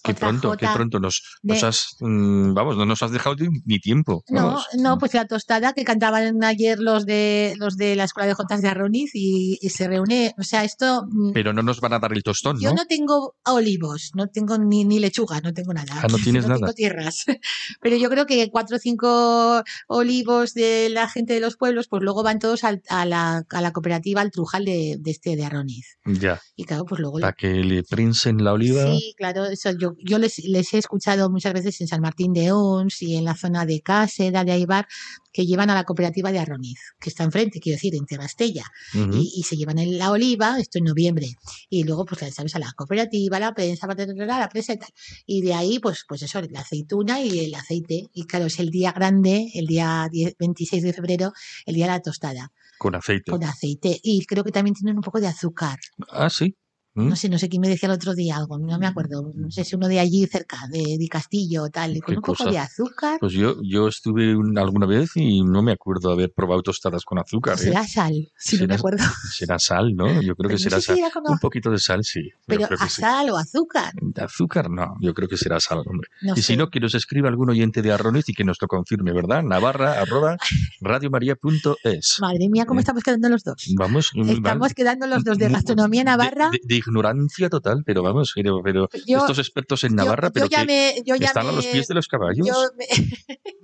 [0.04, 3.36] Qué pronto, qué pronto nos, de- nos has, mm, vamos, no nos has dejado
[3.66, 4.24] ni- tiempo.
[4.30, 4.66] No, vamos.
[4.78, 8.62] no, pues la tostada que cantaban ayer los de los de la escuela de Jotas
[8.62, 12.00] de Arroniz y, y se reúne, o sea, esto mm, Pero no nos van a
[12.00, 12.76] dar el tostón, Yo ¿no?
[12.78, 15.94] no tengo olivos, no tengo ni, ni lechuga, no tengo nada.
[16.02, 16.60] Ah, no tienes no nada.
[16.60, 17.26] tengo tierras.
[17.82, 22.02] Pero yo creo que cuatro o cinco olivos de la gente de los pueblos, pues
[22.04, 25.46] luego van todos al- a, la, a la cooperativa, al Trujal de, de este de
[25.46, 25.98] Arroniz.
[26.06, 27.20] Ya, Y claro, pues luego...
[27.20, 28.84] para que le prensen la oliva.
[28.96, 32.52] Sí, claro, eso yo, yo les, les he escuchado muchas veces en San Martín de
[32.52, 34.88] Ons y en la zona de Cáseda, de Aibar,
[35.34, 38.66] que llevan a la cooperativa de Arroniz, que está enfrente, quiero decir, en Terrastella
[39.14, 41.28] y, y se llevan el- la oliva, esto en noviembre,
[41.70, 44.90] y luego pues la sabes a la cooperativa, la prensa, la prensa y tal.
[45.26, 48.08] Y de ahí, pues, pues eso, la aceituna y el aceite.
[48.14, 51.32] Y claro, es el día grande, el día 10 26 de febrero,
[51.66, 53.32] el día de la tostada, Con aceite.
[53.32, 54.00] con aceite.
[54.04, 55.80] Y creo que también tienen un poco de azúcar.
[56.10, 56.56] Ah, sí.
[56.94, 57.08] ¿Mm?
[57.10, 59.32] No sé, no sé quién me decía el otro día algo, no me acuerdo.
[59.34, 62.44] No sé si uno de allí cerca, de, de Castillo o tal, con un poco
[62.52, 63.18] de azúcar.
[63.20, 67.18] Pues yo, yo estuve un- alguna vez y no me acuerdo haber probado tostadas con
[67.18, 67.56] azúcar.
[67.56, 67.64] ¿eh?
[67.64, 69.04] Será sal, si no me acuerdo.
[69.34, 70.22] Será sal, ¿no?
[70.22, 71.00] Yo creo que no será si sal.
[71.30, 72.30] Un poquito de sal, sí.
[72.46, 73.02] Pero a sí.
[73.02, 73.94] sal o azúcar.
[74.02, 74.96] De azúcar, no.
[75.00, 76.10] Yo creo que será sal, hombre.
[76.22, 76.44] No y sé.
[76.54, 79.44] si no, que nos escriba algún oyente de Arroniz y que nos lo confirme, ¿verdad?
[79.44, 80.36] Navarra, arroba,
[80.82, 82.18] radiomaria.es.
[82.20, 83.64] Madre mía, ¿cómo Eh, estamos quedando los dos?
[83.78, 84.30] Vamos, mal.
[84.30, 86.50] Estamos quedando los dos de Mu- gastronomía navarra.
[86.52, 90.34] De, de- de ignorancia total, pero vamos, pero, pero Yo- estos expertos en Navarra, yo,
[90.34, 92.46] pero ya que me, yo ya están a los pies de los caballos.
[92.46, 92.86] yo me-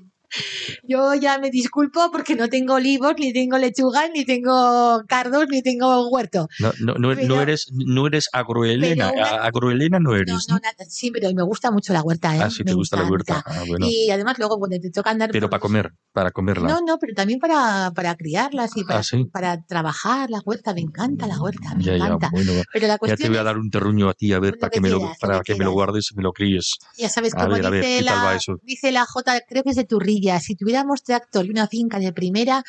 [0.83, 5.61] yo ya me disculpo porque no tengo olivos, ni tengo lechuga, ni tengo cardos, ni
[5.61, 6.47] tengo huerto.
[6.59, 9.11] No, no, no, pero- no eres, no eres agroelena.
[9.11, 10.47] una- Agroelena no eres.
[10.49, 12.39] no, sí, pero me gusta mucho la huerta, ¿eh?
[12.43, 13.43] Ah, sí, te gusta la huerta.
[13.45, 13.87] Ah, bueno.
[13.89, 15.29] Y además luego cuando te toca andar...
[15.31, 16.67] Pero por- para comer, para comerla.
[16.69, 19.25] No, no, pero también para, para criarlas y para, Ah, sí.
[19.31, 20.73] para trabajar la huerta.
[20.73, 22.29] Me encanta la huerta, me ya, ya, encanta.
[22.31, 22.51] bueno.
[22.73, 24.69] Pero la Ya te cuestión voy a dar un terruño a ti, a ver, para
[24.69, 26.73] que me lo, quieras, lo para que que me lo guardes y me lo críes.
[26.97, 29.63] Ya sabes, A como ver, ver, dice, ¿qué tal va la, dice la J, creo
[29.63, 29.85] que es de
[30.17, 32.63] Turrilla, si tuviéramos tractor y una finca de primera,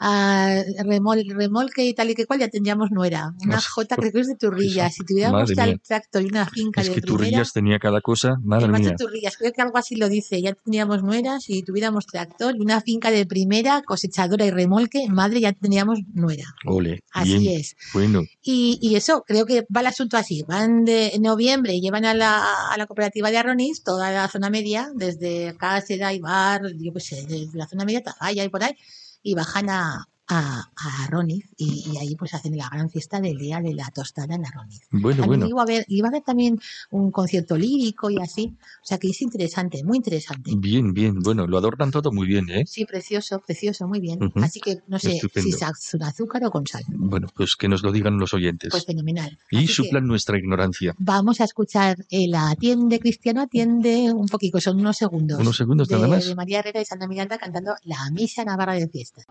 [0.00, 3.32] ah, remol- remolque y tal y que cual, ya tendríamos nuera.
[3.42, 5.80] Una Pues, J creo que es de Turrilla, eso, si tuviéramos tal mía.
[5.86, 8.88] tractor y una finca Es de que primera, Turrillas tenía cada cosa, madre además de
[8.88, 8.96] mía.
[8.96, 12.80] Turrillas, creo que algo así lo dice, ya tendríamos nuera, si tuviéramos tractor y una
[12.80, 16.44] finca de primera, cosechadora y remolque, madre, ya tendríamos nuera.
[16.66, 17.76] Ole, Así bien, es.
[17.92, 18.22] bueno.
[18.42, 20.42] Y, y eso, creo que va el asunto así.
[20.46, 24.88] Van de noviembre llevan a la, a la cooperativa de Arronis, toda la zona media,
[24.94, 28.76] desde Cáceres, Ibar, yo qué sé, desde la zona media, Tafalla y por ahí,
[29.22, 33.36] y bajan a, a, a Arroniz y, y ahí pues hacen la gran fiesta del
[33.38, 34.80] día de la tostada en Arroniz.
[34.90, 35.46] Bueno, También bueno.
[35.48, 36.58] iba a haber, iba a haber también
[36.90, 38.56] un concierto lírico y así.
[38.82, 40.52] O sea que es interesante, muy interesante.
[40.56, 41.20] Bien, bien.
[41.20, 42.64] Bueno, lo adornan todo muy bien, ¿eh?
[42.66, 44.22] Sí, precioso, precioso, muy bien.
[44.22, 44.40] Ujú.
[44.42, 45.48] Así que no sé Estupendo.
[45.50, 45.62] si es
[46.02, 46.84] azúcar o con sal.
[46.88, 48.70] Bueno, pues que nos lo digan los oyentes.
[48.70, 49.38] Pues fenomenal.
[49.50, 50.94] y Así suplan nuestra ignorancia.
[50.98, 55.38] Vamos a escuchar el Atiende Cristiano Atiende un poquito, son unos segundos.
[55.38, 56.26] Unos segundos de, nada más.
[56.26, 59.22] de María Herrera y Santa Miranda cantando la Misa Navarra de Fiesta.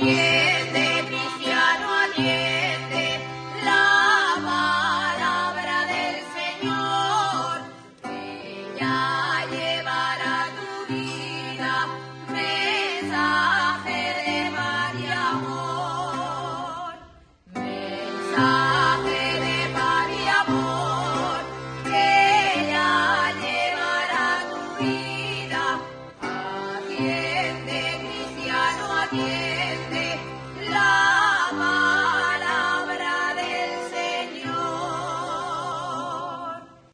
[0.00, 2.47] Atiende, cristiano, atiende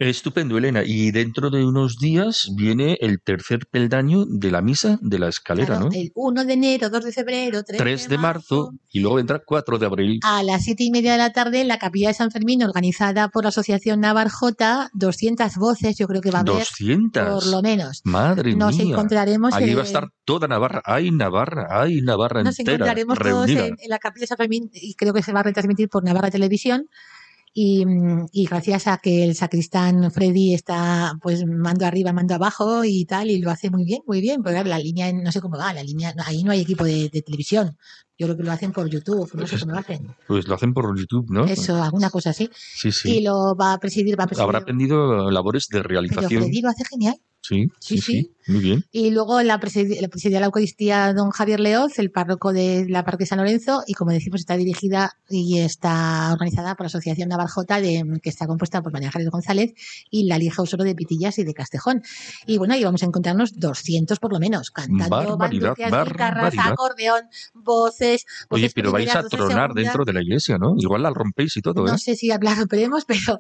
[0.08, 0.82] Estupendo, Elena.
[0.84, 5.78] Y dentro de unos días viene el tercer peldaño de la misa de la escalera,
[5.78, 5.90] Claro, ¿no?
[5.94, 9.78] El 1 de enero, 2 de febrero, 3, 3 de marzo y luego vendrá 4
[9.78, 10.20] de abril.
[10.22, 13.28] A las siete y media de la tarde en la capilla de San Fermín, organizada
[13.28, 17.22] por la Asociación Navarjota, 200 voces, yo creo que va a haber, 200.
[17.42, 18.02] por lo menos.
[18.04, 18.92] Madre Nos mía.
[18.92, 20.82] encontraremos Allí en- va a estar toda Navarra.
[20.84, 21.66] ¡Ay, Navarra!
[21.70, 22.74] ¡Ay, Navarra Nos entera!
[22.76, 25.44] encontraremos todos en, en la capilla de San Fermín y creo que se va a
[25.44, 26.88] retransmitir por Navarra Televisión.
[27.56, 32.84] Y, mm, y gracias a que el sacristán Freddy está pues mando arriba, mando abajo
[32.84, 35.56] y tal, y lo hace muy bien, muy bien, porque la línea, no sé cómo
[35.56, 37.76] va, la línea, ahí no hay equipo de, de televisión.
[38.18, 40.14] Yo creo que lo hacen por YouTube, no sé cómo lo hacen.
[40.26, 41.44] Pues lo hacen por YouTube, ¿no?
[41.44, 42.48] Eso, alguna cosa así.
[42.52, 43.18] Sí, sí.
[43.18, 44.44] Y lo va a presidir, va a presidir.
[44.44, 46.42] Habrá aprendido labores de Pero realización.
[46.42, 47.16] Freddy lo hace genial.
[47.46, 48.84] Sí, Sí, sí, sí, Muy bien.
[48.90, 53.26] Y luego la presidi- la la Eucaristía don Javier Leoz, el párroco de la parroquia
[53.26, 58.02] San Lorenzo, y como decimos, está dirigida y está organizada por la Asociación Navarjota, de,
[58.22, 59.74] que está compuesta por María Ángeles González
[60.10, 62.02] y la Lieja Osoro de Pitillas y de Castejón.
[62.46, 68.24] Y bueno, ahí vamos a encontrarnos 200 por lo menos, cantando Barbaridad, guitarras, acordeón, voces.
[68.48, 70.74] Oye, voces pero vais a tronar dentro de la iglesia, ¿no?
[70.78, 71.98] Igual la rompéis y todo, No ¿eh?
[71.98, 73.38] sé si hablar romperemos, pero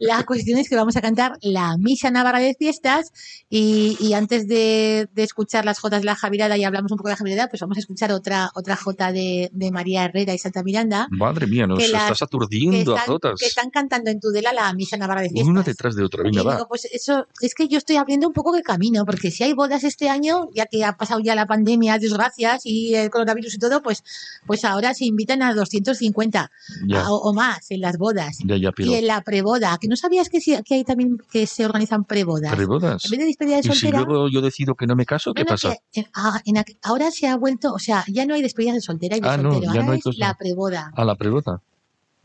[0.00, 3.12] la cuestión es que vamos a cantar la Misa Navarra de Fiestas
[3.56, 7.08] y, y antes de, de escuchar las jotas de la Javirada y hablamos un poco
[7.08, 10.38] de la Javirada, pues vamos a escuchar otra otra jota de, de María Herrera y
[10.38, 13.38] Santa Miranda Madre mía, nos las- estás aturdiendo a jotas.
[13.38, 15.48] que están cantando en Tudela la Misa Navarra de Fiestas.
[15.48, 16.22] Una detrás de otra.
[16.22, 16.54] Y Venga, va.
[16.56, 19.52] digo, pues eso, es que yo estoy abriendo un poco de camino, porque si hay
[19.52, 23.58] bodas este año, ya que ha pasado ya la pandemia, desgracias, y el coronavirus y
[23.58, 24.02] todo, pues,
[24.46, 26.50] pues ahora se invitan a 250
[26.86, 28.38] Ya, a- o, más en las bodas.
[28.44, 28.90] ya, ya, pero...
[28.90, 32.52] Y en la preboda, que no sabías que, que hay también que se organizan prebodas.
[32.54, 33.04] ¿Prebodas?
[33.04, 34.04] En vez de despedida de ¿Y si soltera.
[34.04, 35.76] luego yo decido que no me caso, qué no, no, pasa?
[35.92, 38.80] que en- ah, en ahora se ha vuelto, o sea, ya no hay despedidas de
[38.80, 40.18] soltera y de Ah, no, soltero, ya ahora no hay es cosa.
[40.18, 40.92] la preboda.
[40.94, 41.62] A la preboda.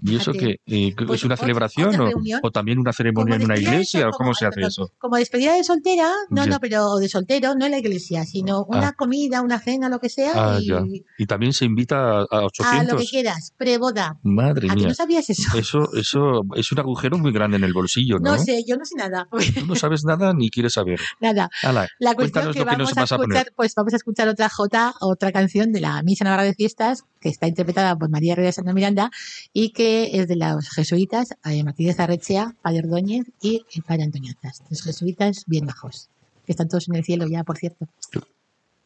[0.02, 0.58] ¿Y eso qué?
[0.66, 2.10] Eh, Pues ¿Es una celebración o,
[2.44, 4.02] o también una ceremonia en una iglesia?
[4.02, 4.92] sol- ¿O cómo se hace perdón, eso?
[4.98, 6.52] Como despedida de soltera, no, Ya.
[6.52, 8.94] no, pero de soltero, no en la iglesia, sino una Ah.
[8.98, 11.04] comida, una cena, lo que sea, Ah, y.
[11.18, 13.10] Y también se invita a, a a lo que 800.
[13.10, 14.18] quieras, preboda.
[14.24, 14.88] Madre ¿A que mía.
[14.90, 15.58] no sabías eso?
[15.58, 18.32] Eso, eso es un agujero muy grande en el bolsillo, ¿no?
[18.32, 19.28] No sé, yo no sé nada.
[19.30, 21.00] Tú no sabes nada ni quieres saber.
[21.20, 21.50] nada.
[21.64, 24.28] Hala, La cuestión que que vamos nos a vas a escuchar, pues vamos a escuchar
[24.30, 28.36] otra jota, otra canción de la Misa Navarra de Fiestas, que está interpretada por María
[28.36, 29.12] de Santa Miranda
[29.54, 34.62] y que es de los jesuitas, eh, Martínez Arrechea, Padre Ordóñez y el Padre.
[34.70, 36.10] Los jesuitas bien bajos,
[36.46, 37.88] que están todos en el cielo ya, por cierto.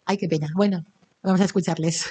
[0.05, 0.49] Ay, qué pena.
[0.55, 0.85] Bueno,
[1.21, 2.05] vamos a escucharles.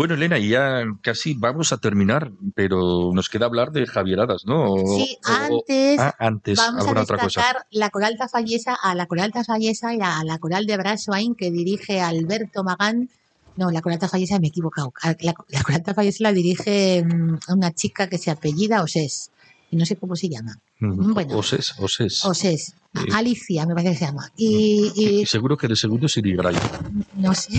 [0.00, 4.72] Bueno, Elena, ya casi vamos a terminar, pero nos queda hablar de Javieradas, ¿no?
[4.72, 7.40] O- Sí, o- o- antes ah, antes, Vamos a alguna otra cosa.
[7.42, 11.50] destacar la coral tafallesa, a la coral tafallesa y a la coral de Brasoain que
[11.50, 13.10] dirige Alberto Magán.
[13.56, 14.90] No, la coral tafallesa me he equivocado.
[15.02, 19.30] A- La, la coral tafallesa la dirige mm, una chica que se apellida Osés.
[19.70, 20.56] y no sé cómo se llama.
[20.78, 21.36] Mm, Bueno.
[21.36, 22.24] Oses, Oses.
[22.24, 22.74] Oses,
[23.14, 24.30] Alicia me parece que se llama.
[24.36, 26.56] Y, seguro que de segundo es Irigaray.
[27.16, 27.52] no sé,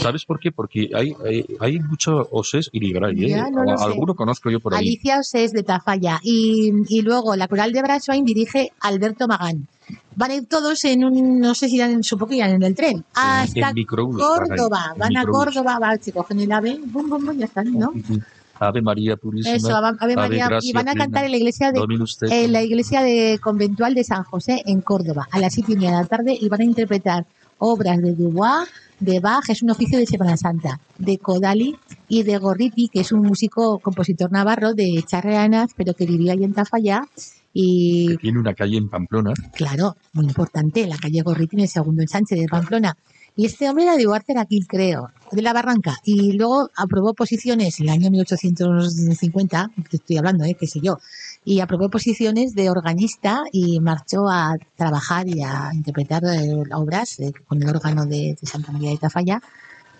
[0.00, 0.52] ¿Sabes por qué?
[0.52, 3.44] Porque hay, hay, hay mucho Oses Irigaray, ¿eh?
[3.50, 3.84] No lo sé.
[3.84, 4.80] Alguno conozco yo por ahí.
[4.80, 6.20] Alicia Oses de Tafalla.
[6.22, 9.66] Y, y luego la coral de Braswain dirige Alberto Magán.
[10.14, 12.74] Van a ir todos en un, no sé si irán, supongo que irán en el
[12.74, 14.94] tren, hasta van Córdoba.
[14.96, 15.24] Van a.
[15.24, 17.92] Córdoba, va, se cogen el ave, bum, bum, bum, ya están, ¿no?
[18.60, 19.56] Ave María Purísima.
[19.56, 20.44] Eso, Ave, Ave María.
[20.44, 21.80] y gracia van a cantar en la iglesia de,
[22.30, 25.90] en la iglesia de conventual de San José en Córdoba a las siete y media
[25.90, 27.26] de la tarde y van a interpretar
[27.58, 31.76] obras de Dubois, de Bach, es un oficio de Semana Santa, de Kodali
[32.08, 36.44] y de Gorriti, que es un músico compositor navarro de Charreanas, pero que vivía ahí
[36.44, 37.02] en Tafalla.
[37.52, 39.32] Y que tiene una calle en Pamplona.
[39.54, 42.96] claro, muy importante, la calle Gorriti en el segundo ensanche de Pamplona.
[43.36, 45.96] Y este hombre era de Huarter aquí, creo, de la Barranca.
[46.04, 50.56] Y luego aprobó posiciones en el año 1850, te estoy hablando, ¿eh?
[50.58, 50.98] qué sé yo.
[51.44, 57.32] Y aprobó posiciones de organista y marchó a trabajar y a interpretar eh, obras eh,
[57.48, 59.40] con el órgano de, de Santa María de Tafalla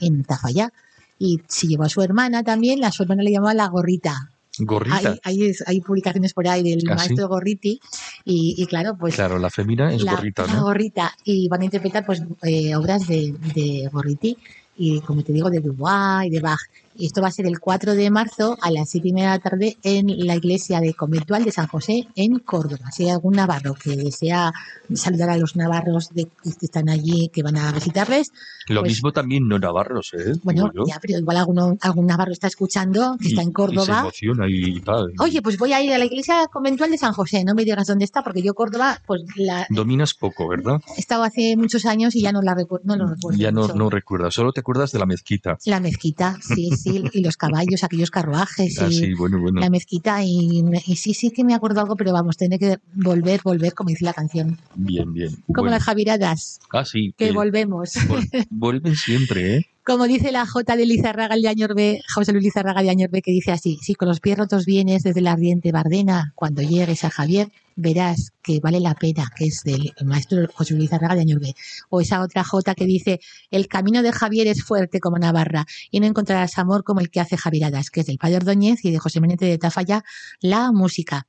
[0.01, 0.73] en Tafalla.
[1.19, 4.31] Y se llevó a su hermana también, la su hermana le llamaba la gorrita.
[4.61, 5.19] Gorrita.
[5.25, 7.09] Hay, hay, hay publicaciones por ahí del ¿Ah, sí?
[7.09, 7.81] maestro Gorriti
[8.25, 10.63] y, y claro, pues Claro, la femina es la, gorrita, la ¿no?
[10.65, 14.37] gorrita y van a interpretar pues eh, obras de, de Gorriti
[14.77, 16.61] y como te digo de Dubois y de Bach
[17.07, 19.43] esto va a ser el 4 de marzo a las 7 y media de la
[19.43, 23.75] tarde en la iglesia de conventual de San José en Córdoba si hay algún navarro
[23.75, 24.53] que desea
[24.95, 28.33] saludar a los navarros de, que están allí que van a visitarles
[28.69, 30.33] Lo pues- mismo también no navarros, ¿eh?
[30.43, 33.55] bueno ya pero igual alguno, algún navarro está escuchando que está Y- en Y se
[33.55, 35.13] Córdoba emociona y tal.
[35.19, 37.45] Oye, pues voy a ir a la iglesia conventual de San José.
[37.45, 40.81] No me digas dónde está, porque yo Córdoba, pues la Dominas poco, ¿verdad?
[40.97, 43.39] he estado hace muchos años y ya no la recu- no lo recuerdo.
[43.39, 43.75] ya no, mucho.
[43.75, 45.59] no recuerdas, solo te acuerdas de la mezquita.
[45.67, 49.61] La mezquita, sí, sí, y los caballos, aquellos carruajes y Ah, sí, bueno, bueno.
[49.61, 53.41] la mezquita y, y sí, sí que me acuerdo algo, pero vamos, tendré que volver,
[53.45, 54.59] volver, como dice la canción.
[54.75, 55.31] Bien, bien.
[55.47, 55.71] Como Bueno.
[55.73, 57.15] las Javiradas, Ah, sí.
[57.17, 57.95] que volvemos.
[58.09, 59.67] vol- vuelven siempre, ¿eh?
[59.83, 63.51] Como dice la J de Lizarraga de Añorbe, José Luis Lizarraga de Añorbe, que dice
[63.51, 67.51] así, si con los pies rotos vienes desde la ardiente Bardena, cuando llegues a Javier,
[67.77, 71.55] verás que vale la pena, que es del maestro José Luis Lizarraga de Añorbe.
[71.89, 73.21] O esa otra J que dice,
[73.51, 77.21] el camino de Javier es fuerte como Navarra, y no encontrarás amor como el que
[77.21, 80.05] hace Javiradas, que es del Padre Ordóñez y de José Menete de Tafalla,
[80.41, 81.27] la música.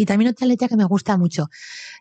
[0.00, 1.48] Y también otra letra que me gusta mucho.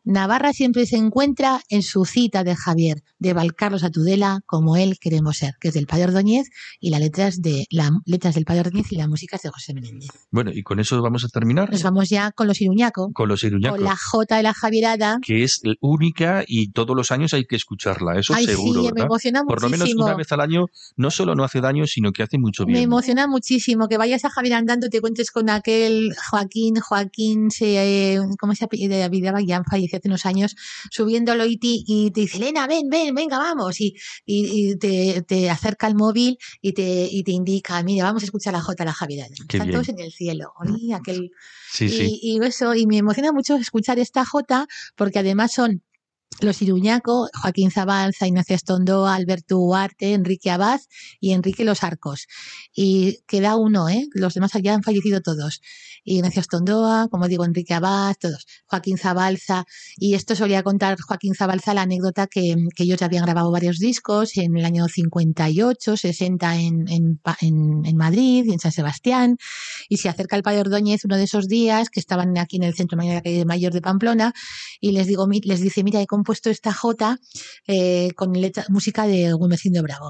[0.04, 5.00] Navarra siempre se encuentra en su cita de Javier, de Valcarlos a Tudela, como él
[5.02, 6.48] queremos ser, que es del Padre Ordóñez,
[6.80, 9.74] y las letras, de, la, letras del Padre Ordóñez y la música es de José
[9.74, 10.10] Menéndez.
[10.30, 13.44] Bueno, y con eso vamos a terminar Nos vamos ya con los Iruñaco, con los
[13.44, 13.78] iruñacos.
[13.80, 15.18] con la J de la Javierada.
[15.24, 19.02] que es única y todos los años hay que escucharla, eso Ay, seguro, sí, me
[19.02, 20.06] emociona Por lo menos muchísimo.
[20.06, 20.68] una vez al año
[20.98, 22.84] no solo no hace daño, sino que hace mucho Me bien.
[22.84, 28.20] emociona muchísimo que vayas a Javier andando, te cuentes con aquel Joaquín, Joaquín, se, eh,
[28.40, 29.42] ¿cómo se apellidaba?
[29.42, 30.56] Ya falleció hace unos años,
[30.92, 33.80] subiéndolo y te, y te dice, Elena, ven, ven, venga, vamos.
[33.82, 38.24] Y, y, y te, te acerca el móvil y te, y te indica, mira, vamos
[38.24, 39.34] a escuchar la J, la Javierada.
[39.48, 39.72] Qué Están bien.
[39.72, 40.54] todos en el cielo.
[40.94, 41.32] Aquel,
[41.72, 42.20] Sí, sí.
[42.22, 45.84] y, y eso, y me emociona mucho escuchar esta J, porque además son
[46.40, 50.80] los Iruñaco, Joaquín Zabalza, Ignacio Estondoa, Alberto Huarte, Enrique Abad
[51.20, 52.28] y Enrique Los Arcos.
[52.76, 54.06] Y queda uno, ¿eh?
[54.14, 55.62] Los demás ya han fallecido todos.
[56.04, 58.46] Ignacio Estondoa, como digo, Enrique Abad, todos.
[58.68, 59.66] Joaquín Zabalza.
[59.98, 64.38] Y esto solía contar Joaquín Zabalza la anécdota que, que ellos habían grabado varios discos
[64.38, 69.38] en el año 58, 60 en, en, en, en Madrid y en San Sebastián
[69.90, 72.76] y se acerca el padre Ordóñez uno de esos días que estaban aquí en el
[72.76, 74.34] centro mayor, de Pamplona
[74.80, 77.10] y les digo les dice mira compuesto esta jota
[77.68, 80.10] eh, con letra- música de Gumercindo Bravo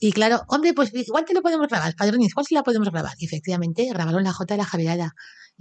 [0.00, 3.14] y claro hombre pues igual te lo podemos grabar Ordóñez ¿cuál sí la podemos grabar?
[3.18, 5.08] y efectivamente grabaron la jota de la Javierada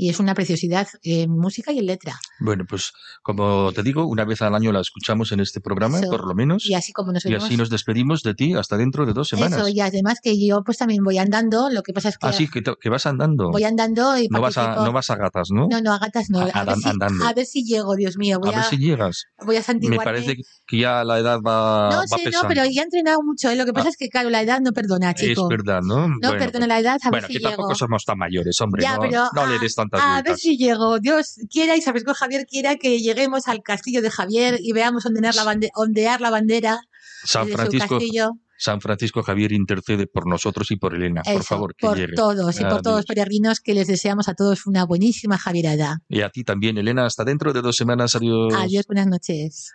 [0.01, 4.23] y es una preciosidad en música y en letra Bueno, pues como te digo, una
[4.23, 6.09] vez al año la escuchamos en este programa, Eso.
[6.09, 9.05] por lo menos, y así como nos y así nos despedimos de ti hasta dentro
[9.05, 9.59] de dos semanas.
[9.59, 12.47] eso y además que yo pues también voy andando lo que pasa es que Así
[12.47, 13.51] que, te- que vas andando.
[13.51, 15.67] voy andando y no, vas a, no vas a gatas, ¿no?
[15.69, 17.25] no no a gatas no A- a, ver, si, andando.
[17.27, 19.25] a ver si llego Dios mío voy a ver si llegas.
[19.45, 20.35] voy a Me santiguarme parece
[20.65, 22.47] que ya la edad va, No va sé, no, pesando.
[22.47, 23.49] pero ya he entrenado mucho.
[23.49, 23.55] ¿eh?
[23.57, 23.91] Lo que pasa Ah.
[23.91, 25.43] es que, claro, la edad no perdona, chico.
[25.43, 26.07] Es verdad, ¿no?
[26.07, 28.83] No Bueno, perdona la edad, a bueno, ver si que tampoco somos tan mayores, hombre.
[28.83, 30.99] Ya, no, pero no le a- des A ver si llego.
[30.99, 35.05] Dios quiera y sabes que Javier quiera que lleguemos al castillo de Javier y veamos
[35.05, 36.79] ondear la, bande- ondear la bandera
[37.23, 38.31] San desde su Francisco, castillo.
[38.61, 41.21] San Francisco Javier intercede por nosotros y por Elena.
[41.23, 42.13] por Eso, favor, que por llegue.
[42.13, 45.99] todos y por todos los peregrinos que les deseamos a todos una buenísima Javierada.
[46.09, 47.05] Y a ti también, Elena.
[47.05, 48.15] Hasta dentro de dos semanas.
[48.15, 48.53] Adiós.
[48.53, 49.71] Adiós, buenas noches.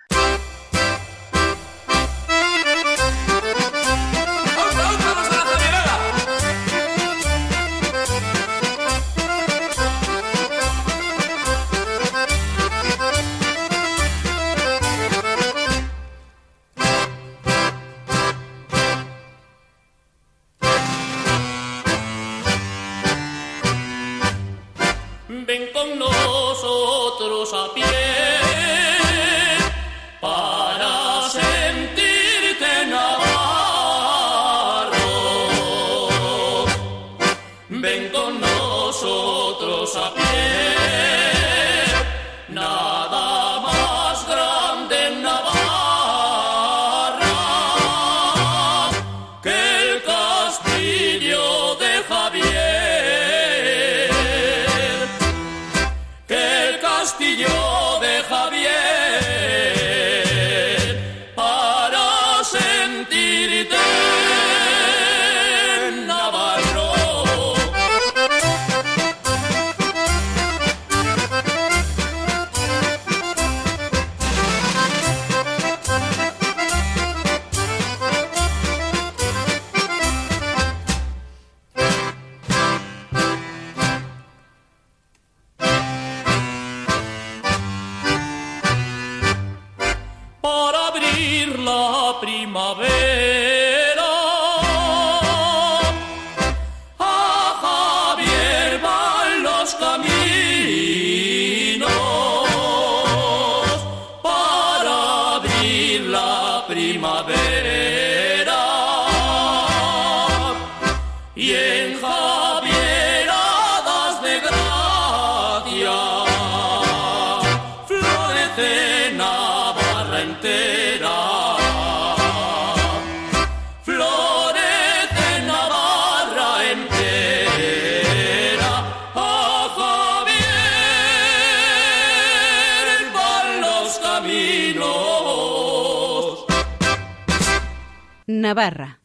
[138.41, 139.01] Navarra.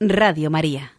[0.00, 0.92] Radio María.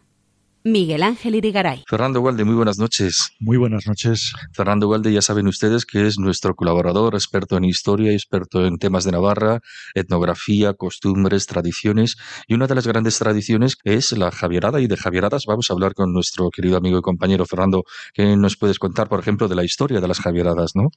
[0.64, 1.84] Miguel Ángel Irigaray.
[1.86, 3.32] Fernando Walde, muy buenas noches.
[3.38, 4.32] Muy buenas noches.
[4.54, 9.04] Fernando Walde, ya saben ustedes que es nuestro colaborador, experto en historia, experto en temas
[9.04, 9.60] de Navarra,
[9.94, 12.16] etnografía, costumbres, tradiciones.
[12.46, 14.80] Y una de las grandes tradiciones es la Javierada.
[14.80, 17.84] Y de Javieradas vamos a hablar con nuestro querido amigo y compañero Fernando.
[18.14, 20.88] ¿Qué nos puedes contar, por ejemplo, de la historia de las Javieradas, no?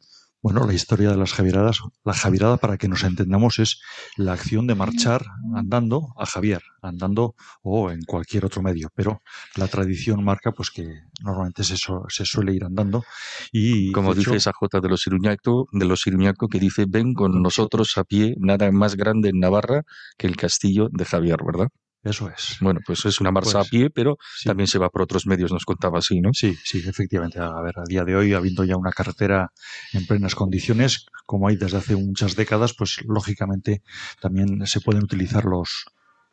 [0.44, 3.80] Bueno, la historia de las Javieradas, la Javierada, para que nos entendamos, es
[4.18, 5.24] la acción de marchar
[5.56, 9.22] andando a Javier, andando o en cualquier otro medio, pero
[9.56, 10.86] la tradición marca pues que
[11.22, 13.06] normalmente se, se suele ir andando
[13.54, 17.14] y Como hecho, dice esa J de los Iruñaco, de los Iruñaco, que dice, ven
[17.14, 19.84] con nosotros a pie, nada más grande en Navarra
[20.18, 21.70] que el castillo de Javier, ¿verdad?
[22.04, 22.58] Eso es.
[22.60, 24.50] Bueno, pues es una marcha Pues, a pie, pero sí.
[24.50, 26.32] también se va por otros medios, nos contaba así, ¿no?
[26.34, 27.40] Sí, sí, efectivamente.
[27.40, 29.52] A ver, a día de hoy, habiendo ya una carretera
[29.94, 33.82] en plenas condiciones, como hay desde hace muchas décadas, pues lógicamente
[34.22, 35.86] también se pueden utilizar los,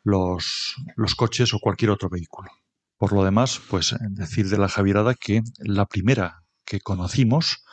[0.03, 2.51] los, los coches o cualquier otro vehículo.
[2.97, 7.63] Por lo demás, pues decir de la Javierada que la primera que conocimos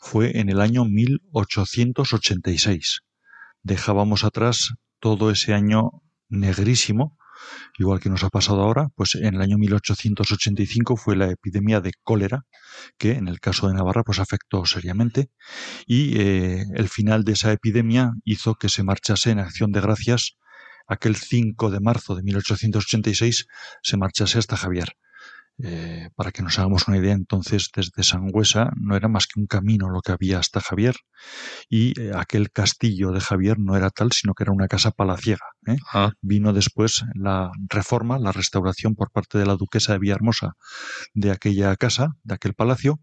[0.00, 3.00] fue en el año 1886.
[3.62, 5.90] Dejábamos atrás todo ese año
[6.28, 7.16] negrísimo
[7.78, 11.92] igual que nos ha pasado ahora, pues en el año 1885 fue la epidemia de
[12.02, 12.44] cólera,
[12.98, 15.30] que en el caso de Navarra pues afectó seriamente,
[15.86, 20.36] y eh, el final de esa epidemia hizo que se marchase en acción de gracias
[20.88, 23.46] aquel 5 de marzo de 1886
[23.82, 24.96] se marchase hasta Javier.
[25.60, 29.46] Eh, para que nos hagamos una idea, entonces desde Sangüesa no era más que un
[29.48, 30.94] camino lo que había hasta Javier
[31.68, 35.46] y eh, aquel castillo de Javier no era tal, sino que era una casa palaciega.
[35.66, 35.76] ¿eh?
[35.92, 40.52] Ah, vino después la reforma, la restauración por parte de la duquesa de Villahermosa
[41.14, 43.00] de aquella casa, de aquel palacio,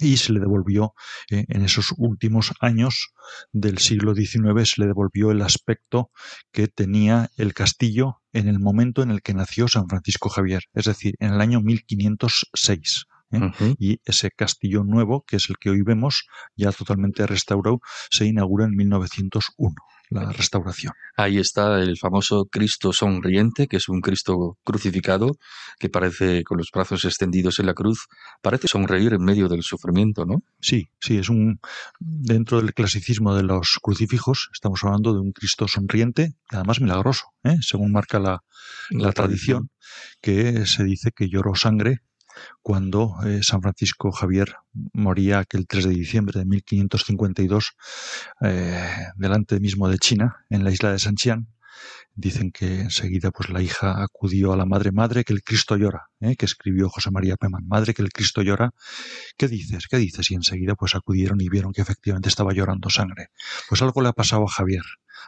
[0.00, 0.94] y se le devolvió
[1.30, 3.12] eh, en esos últimos años
[3.52, 6.10] del siglo XIX, se le devolvió el aspecto
[6.52, 10.86] que tenía el castillo en el momento en el que nació San Francisco Javier, es
[10.86, 13.06] decir, en el año 1506.
[13.32, 13.38] ¿eh?
[13.38, 13.76] ujú.
[13.78, 16.26] y ese castillo nuevo, que es el que hoy vemos,
[16.56, 17.80] ya totalmente restaurado,
[18.10, 19.74] se inaugura en 1901,
[20.10, 20.92] la restauración.
[21.16, 25.36] Ahí está el famoso Cristo sonriente, que es un Cristo crucificado,
[25.78, 28.06] que parece con los brazos extendidos en la cruz,
[28.42, 30.42] parece sonreír en medio del sufrimiento, ¿no?
[30.60, 31.60] Sí, sí, es un
[32.00, 37.56] dentro del clasicismo de los crucifijos, estamos hablando de un Cristo sonriente, además milagroso, ¿eh?
[37.60, 38.42] según marca la,
[38.90, 39.70] la tradición,
[40.20, 42.00] que se dice que lloró sangre
[42.62, 44.54] cuando eh, San Francisco Javier
[44.92, 47.72] moría aquel 3 de diciembre de 1552
[48.42, 51.48] eh, delante mismo de China, en la isla de Sanchián.
[52.14, 56.10] Dicen que enseguida pues la hija acudió a la madre, madre que el Cristo llora,
[56.20, 56.36] ¿eh?
[56.36, 58.72] que escribió José María Peman, madre que el Cristo llora,
[59.38, 59.86] ¿qué dices?
[59.88, 60.30] ¿Qué dices?
[60.30, 63.28] Y enseguida pues acudieron y vieron que efectivamente estaba llorando sangre.
[63.68, 64.82] Pues algo le ha pasado a Javier,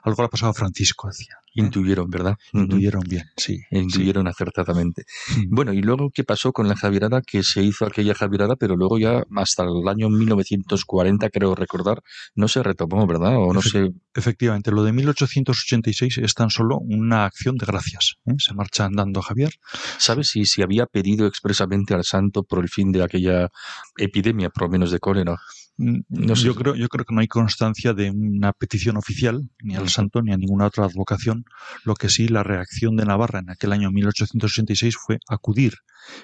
[0.05, 1.35] algo le ha pasado a Francisco, decía.
[1.55, 2.37] Intuyeron, ¿verdad?
[2.55, 2.63] Ujú.
[2.65, 3.59] Intuyeron bien, sí.
[3.71, 5.05] Intuyeron acertadamente.
[5.27, 5.47] sí.
[5.51, 7.21] Bueno, y luego, ¿qué pasó con la Javierada?
[7.21, 12.01] Que se hizo aquella Javierada, pero luego ya hasta el año 1940, creo recordar,
[12.35, 13.37] no se retomó, ¿verdad?
[13.37, 13.91] O no Efect- sé.
[14.15, 18.15] Efectivamente, lo de 1886 es tan solo una acción de gracias.
[18.27, 18.35] ¿eh?
[18.39, 19.53] Se marcha andando Javier.
[19.99, 23.49] ¿Sabes si se había pedido expresamente al santo por el fin de aquella
[23.99, 25.37] epidemia, por lo menos de cólera?
[25.79, 26.45] Mm, No sé.
[26.45, 30.23] yo, creo, yo creo que no hay constancia de una petición oficial, ni al santo,
[30.23, 31.45] ni a ninguna otra advocación.
[31.85, 35.75] Lo que sí, la reacción de Navarra en aquel año 1886 fue acudir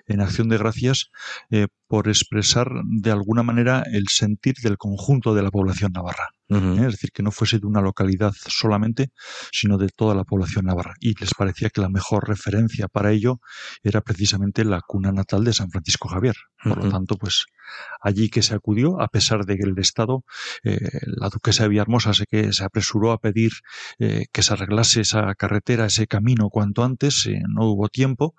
[0.07, 1.11] en acción de gracias
[1.51, 6.29] eh, por expresar de alguna manera el sentir del conjunto de la población navarra.
[6.51, 6.87] ¿eh?
[6.87, 9.13] es decir, que no fuese de una localidad solamente,
[9.53, 10.95] sino de toda la población navarra.
[11.01, 13.41] Y les parecía que la mejor referencia para ello
[13.83, 16.37] era precisamente la cuna natal de San Francisco Javier.
[16.63, 17.47] Por lo tanto, pues
[18.01, 20.25] allí que se acudió, a pesar de que el Estado,
[20.65, 23.53] eh, la duquesa de Villahermosa se, que se apresuró a pedir
[24.01, 28.35] eh, que se arreglase esa carretera, ese camino cuanto antes, no hubo tiempo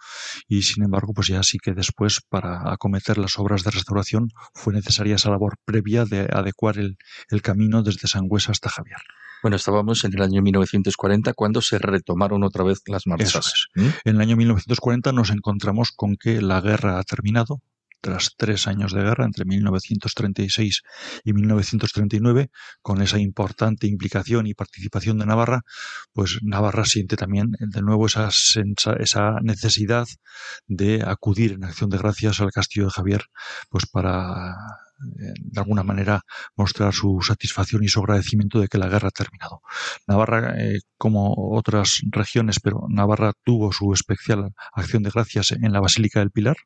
[0.47, 4.73] y sin embargo, pues ya sí que después para acometer las obras de restauración fue
[4.73, 6.97] necesaria esa labor previa de adecuar el,
[7.29, 8.99] el camino desde Sangüesa hasta Javier.
[9.41, 13.35] Bueno, estábamos en el año 1940 cuando se retomaron otra vez las marchas.
[13.35, 13.67] es.
[13.75, 13.87] ¿Mm?
[14.09, 17.61] En el año 1940 nos encontramos con que la guerra ha terminado.
[18.01, 20.81] Tras tres años de guerra, entre 1936
[21.23, 22.49] y 1939,
[22.81, 25.61] con esa importante implicación y participación de Navarra,
[26.13, 28.29] pues Navarra siente también de nuevo esa,
[28.99, 30.07] esa necesidad
[30.67, 33.23] de acudir en acción de gracias al castillo de Javier,
[33.69, 34.55] pues para
[35.19, 36.21] eh, de alguna manera
[36.55, 39.61] mostrar su satisfacción y su agradecimiento de que la guerra ha terminado.
[40.07, 45.79] Navarra, eh, como otras regiones, pero Navarra tuvo su especial acción de gracias en la
[45.79, 46.57] Basílica del Pilar,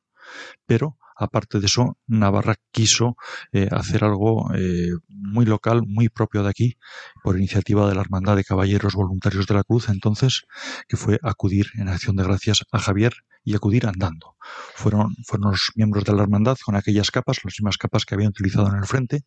[0.66, 3.16] pero aparte de eso, Navarra quiso
[3.52, 6.78] eh, hacer algo eh, muy local, muy propio de aquí,
[7.24, 10.44] por iniciativa de la Hermandad de Caballeros Voluntarios de la Cruz, entonces,
[10.88, 14.36] que fue acudir en acción de gracias a Javier y acudir andando.
[14.76, 18.30] Fueron, fueron los miembros de la hermandad con aquellas capas, las mismas capas que habían
[18.30, 19.22] utilizado en el frente,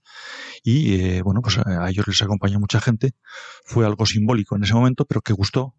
[0.62, 3.12] y eh, bueno, pues a, a ellos les acompañó mucha gente.
[3.64, 5.74] Fue algo simbólico en ese momento, pero que gustó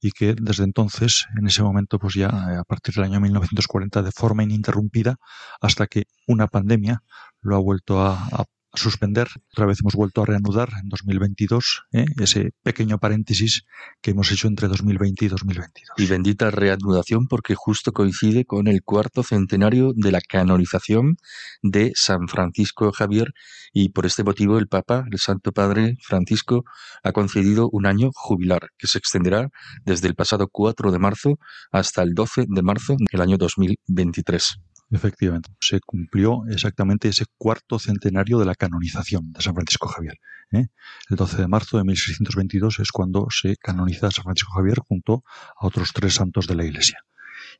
[0.00, 4.02] y que desde entonces, en ese momento, pues ya eh, a partir del año 1940,
[4.02, 5.16] de forma ininterrumpida,
[5.60, 7.02] hasta que una pandemia
[7.40, 9.28] lo ha vuelto a, a suspender.
[9.52, 12.06] Otra vez hemos vuelto a reanudar en 2022 ¿eh?
[12.20, 13.64] ese pequeño paréntesis
[14.00, 15.94] que hemos hecho entre 2020 y 2022.
[15.98, 21.16] Y bendita reanudación porque justo coincide con el cuarto centenario de la canonización
[21.62, 23.32] de San Francisco Javier
[23.72, 26.64] y por este motivo el Papa, el Santo Padre Francisco,
[27.02, 29.48] ha concedido un año jubilar que se extenderá
[29.84, 31.38] desde el pasado 4 de marzo
[31.70, 34.60] hasta el 12 de marzo del año 2023.
[34.90, 40.18] Efectivamente, se cumplió exactamente ese cuarto centenario de la canonización de San Francisco Javier.
[40.50, 40.66] ¿eh?
[41.08, 45.22] El 12 de marzo de 1622 es cuando se canoniza a San Francisco Javier junto
[45.56, 47.04] a otros tres santos de la Iglesia.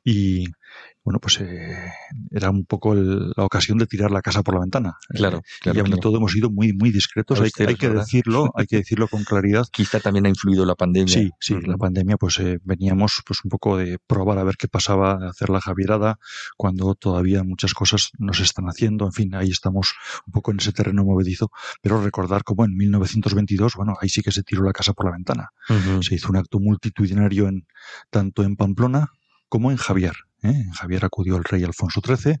[0.03, 0.45] Y
[1.03, 1.75] bueno, pues eh,
[2.31, 4.97] era un poco el- la ocasión de tirar la casa por la ventana.
[5.09, 5.97] Claro, Eh, claro, y y claro.
[5.99, 7.39] todo hemos sido muy, muy discretos.
[7.41, 8.01] Hay, que ¿verdad?
[8.01, 9.65] decirlo, hay que decirlo con claridad.
[9.71, 11.13] Quizá también ha influido la pandemia.
[11.13, 11.67] Sí, sí, Ujú.
[11.71, 15.27] la pandemia, pues eh, veníamos pues un poco de probar a ver qué pasaba, de
[15.27, 16.17] hacer la javierada,
[16.55, 19.05] cuando todavía muchas cosas no se están haciendo.
[19.05, 19.93] En fin, ahí estamos
[20.27, 21.51] un poco en ese terreno movedizo.
[21.81, 25.11] Pero recordar cómo en 1922, bueno, ahí sí que se tiró la casa por la
[25.13, 25.49] ventana.
[26.01, 27.65] Se hizo un acto multitudinario en
[28.09, 29.11] tanto en Pamplona
[29.51, 30.13] como en Javier.
[30.43, 30.47] ¿eh?
[30.65, 32.37] En Javier acudió el rey Alfonso XIII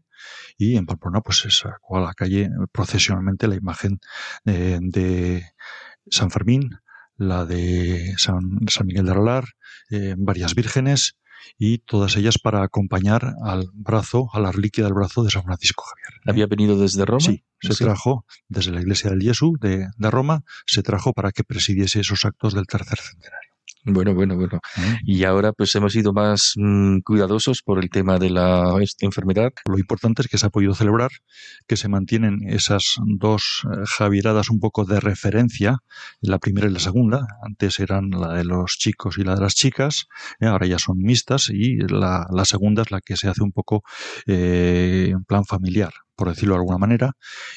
[0.57, 3.99] y en Pamplona pues se sacó a la calle procesionalmente la imagen
[4.45, 5.43] eh, de
[6.09, 6.69] San Fermín,
[7.17, 9.43] la de San, San Miguel de Aralar,
[9.89, 11.17] eh, varias vírgenes
[11.57, 15.83] y todas ellas para acompañar al brazo, a la reliquia del brazo de San Francisco
[15.83, 16.21] Javier.
[16.21, 16.29] ¿eh?
[16.31, 17.19] ¿Había venido desde Roma?
[17.19, 17.83] Sí, se Sí.
[17.83, 22.23] trajo desde la iglesia del Jesús de, de Roma, se trajo para que presidiese esos
[22.23, 23.50] actos del tercer centenario.
[23.83, 24.59] Bueno, bueno, bueno.
[25.03, 29.51] Y ahora pues hemos sido más mm, cuidadosos por el tema de la esta enfermedad.
[29.67, 31.09] Lo importante es que se ha podido celebrar,
[31.67, 35.79] que se mantienen esas dos eh, javieradas un poco de referencia,
[36.21, 37.25] la primera y la segunda.
[37.43, 40.05] Antes eran la de los chicos y la de las chicas,
[40.39, 43.51] eh, ahora ya son mixtas y la, la segunda es la que se hace un
[43.51, 43.83] poco
[44.27, 47.13] eh, en plan familiar, por decirlo de alguna manera.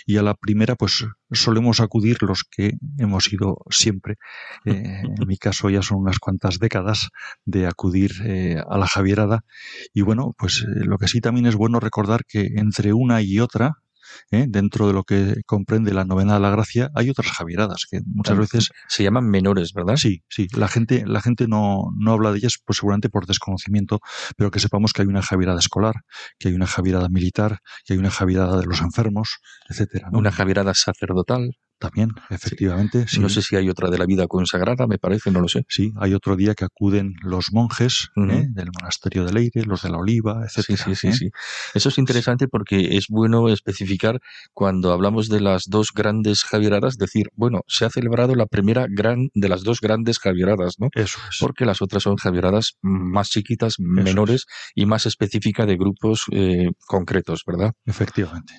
[0.06, 4.16] Y a la primera, pues solemos acudir los que hemos ido siempre.
[4.66, 7.10] Eh, en mi caso ya son unas cuantas décadas
[7.44, 9.44] de acudir eh, a la javierada
[9.92, 13.40] y bueno, pues eh, lo que sí también es bueno recordar que entre una y
[13.40, 13.82] otra,
[14.30, 14.46] ¿eh?
[14.48, 18.38] dentro de lo que comprende la novena de la gracia, hay otras javieradas que muchas
[18.38, 19.96] veces Se llaman menores, ¿verdad?
[19.96, 24.00] sí, sí, la gente, la gente no, no habla de ellas, pues seguramente por desconocimiento,
[24.36, 25.94] pero que sepamos que hay una javierada escolar,
[26.38, 29.38] que hay una javierada militar, que hay una javierada de los enfermos,
[29.68, 30.08] etcétera.
[30.10, 30.18] ¿no?
[30.18, 31.56] Una javierada sacerdotal.
[31.84, 33.20] También, efectivamente, sí.
[33.20, 35.64] No sé si hay otra de la vida consagrada, me parece, no lo sé.
[35.68, 38.10] Sí, hay otro día que acuden los monjes.
[38.16, 38.46] ¿eh?
[38.50, 40.82] del monasterio de Leire, los de la Oliva, etcétera.
[40.84, 41.12] sí, sí, ¿eh?
[41.12, 41.30] sí.
[41.74, 44.20] Eso es interesante porque es bueno especificar
[44.52, 49.28] cuando hablamos de las dos grandes javieradas, decir, bueno, se ha celebrado la primera gran
[49.34, 50.88] de las dos grandes javieradas, ¿no?
[50.94, 51.38] Eso es.
[51.40, 57.42] Porque las otras son javieradas más chiquitas, menores y más específicas de grupos eh, concretos,
[57.46, 57.72] ¿verdad?
[57.84, 58.54] Efectivamente.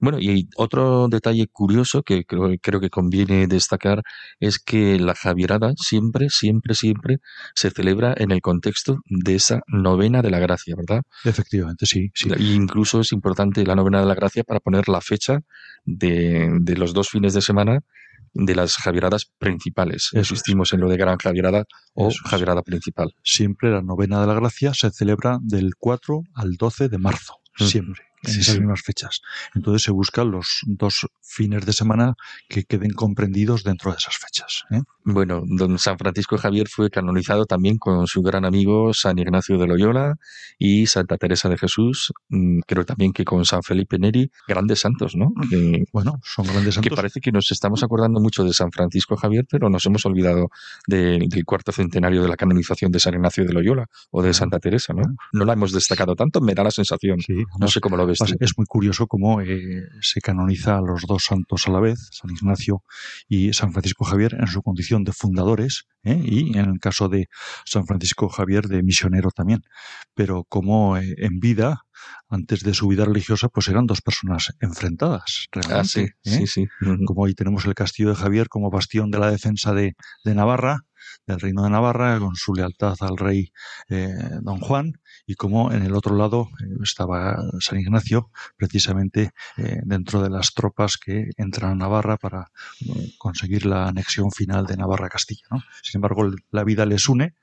[0.00, 4.02] Bueno, y otro detalle curioso que creo, creo que conviene destacar
[4.40, 7.18] es que la Javierada siempre, siempre, siempre
[7.54, 11.02] se celebra en el contexto de esa novena de la gracia, ¿verdad?
[11.24, 12.30] Efectivamente, sí, sí.
[12.38, 15.40] Y incluso es importante la novena de la gracia para poner la fecha
[15.84, 17.80] de, de los dos fines de semana
[18.34, 20.10] de las Javieradas principales.
[20.12, 22.30] Insistimos en lo de Gran Javierada o Eso es.
[22.30, 23.14] Javierada principal.
[23.22, 27.34] Siempre la novena de la gracia se celebra del 4 al 12 de marzo.
[27.58, 27.68] Ujú.
[27.68, 28.11] Siempre.
[28.22, 28.60] En Sí, esas sí.
[28.60, 29.20] mismas fechas.
[29.54, 32.14] Entonces se buscan los dos fines de semana
[32.48, 34.64] que queden comprendidos dentro de esas fechas.
[34.70, 34.80] ¿eh?
[35.04, 39.66] Bueno, don San Francisco Javier fue canonizado también con su gran amigo San Ignacio de
[39.66, 40.16] Loyola
[40.58, 42.12] y Santa Teresa de Jesús.
[42.28, 45.32] Mm, creo también que con San Felipe Neri, grandes santos, ¿no?
[45.50, 46.90] Que, Bueno, son grandes santos.
[46.90, 50.48] que parece que nos estamos acordando mucho de San Francisco Javier, pero nos hemos olvidado
[50.86, 54.60] de- del cuarto centenario de la canonización de San Ignacio de Loyola o de Santa
[54.60, 55.02] Teresa, ¿no?
[55.32, 57.20] No la hemos destacado tanto, me da la sensación.
[57.20, 58.06] Sí, No sé cómo lo
[58.40, 62.30] Es muy curioso cómo eh, se canoniza a los dos santos a la vez, San
[62.30, 62.82] Ignacio
[63.28, 66.20] y San Francisco Javier, en su condición de fundadores, ¿eh?
[66.22, 67.28] y en el caso de
[67.64, 69.62] San Francisco Javier de misionero también.
[70.14, 71.82] Pero como eh, en vida,
[72.28, 75.80] antes de su vida religiosa, pues eran dos personas enfrentadas, realmente.
[75.80, 76.66] Ah, sí, sí,
[77.06, 79.94] como hoy tenemos el castillo de Javier como bastión de la defensa de,
[80.24, 80.84] de Navarra,
[81.26, 83.52] del reino de Navarra, con su lealtad al rey
[83.88, 84.08] eh,
[84.42, 84.94] don Juan,
[85.26, 90.52] y como en el otro lado eh, estaba San Ignacio, precisamente eh, dentro de las
[90.54, 92.50] tropas que entran a Navarra para
[92.80, 95.44] eh, conseguir la anexión final de Navarra a Castilla.
[95.50, 95.62] ¿no?
[95.82, 97.36] Sin embargo, la vida les une,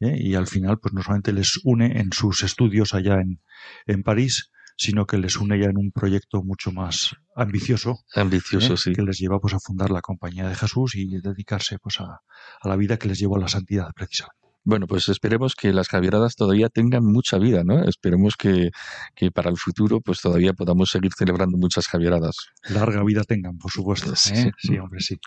[0.00, 0.16] ¿eh?
[0.18, 3.40] y al final, pues no solamente les une en sus estudios allá en,
[3.86, 8.76] en París, sino que les une ya en un proyecto mucho más ambicioso Ambicioso, ¿eh?
[8.78, 8.92] sí.
[8.92, 12.22] que les lleva pues a fundar la compañía de Jesús y dedicarse pues a,
[12.60, 14.39] a la vida que les llevó a la santidad precisamente.
[14.64, 17.84] Bueno, pues esperemos que las Javieradas todavía tengan mucha vida, ¿no?
[17.84, 18.70] Esperemos que,
[19.14, 22.36] que para el futuro pues todavía podamos seguir celebrando muchas Javieradas.
[22.68, 24.14] Larga vida tengan, por supuesto.
[24.16, 24.52] Sí, ¿eh?
[24.58, 24.68] sí.
[24.68, 25.18] Sí, hombre, sí.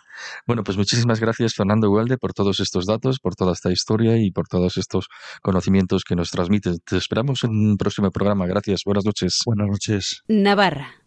[0.45, 4.31] Bueno, pues muchísimas gracias Fernando Ugalde por todos estos datos, por toda esta historia y
[4.31, 5.07] por todos estos
[5.41, 6.79] conocimientos que nos transmites.
[6.83, 8.45] Te esperamos en un próximo programa.
[8.45, 8.81] Gracias.
[8.85, 9.41] Buenas noches.
[9.45, 10.21] Buenas noches.
[10.27, 11.02] Navarra,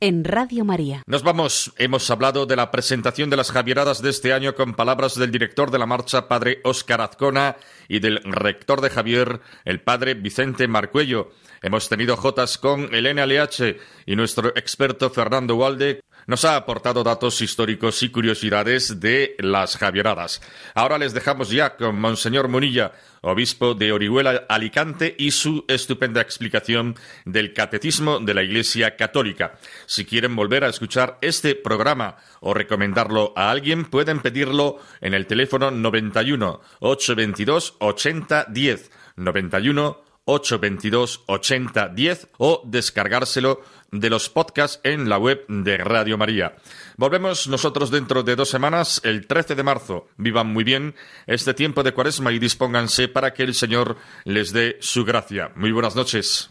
[0.00, 1.02] en Radio María.
[1.06, 1.72] Nos vamos.
[1.78, 5.70] Hemos hablado de la presentación de las Javieradas de este año con palabras del director
[5.70, 7.56] de la marcha, padre Óscar Azcona,
[7.88, 11.30] y del rector de Javier, el padre Vicente Marcuello.
[11.62, 13.76] Hemos tenido jotas con Elena LH
[14.06, 20.40] y nuestro experto Fernando Walde nos ha aportado datos históricos y curiosidades de las Javieradas.
[20.74, 26.96] Ahora les dejamos ya con Monseñor Munilla, obispo de Orihuela Alicante, y su estupenda explicación
[27.24, 29.58] del catecismo de la Iglesia Católica.
[29.86, 35.26] Si quieren volver a escuchar este programa o recomendarlo a alguien, pueden pedirlo en el
[35.26, 45.08] teléfono 91 822 80 10 91 822 80 10 o descargárselo de los podcasts en
[45.08, 46.56] la web de Radio María.
[46.96, 50.08] Volvemos nosotros dentro de dos semanas, el 13 de marzo.
[50.16, 50.94] Vivan muy bien
[51.26, 55.52] este tiempo de cuaresma y dispónganse para que el Señor les dé su gracia.
[55.54, 56.50] Muy buenas noches.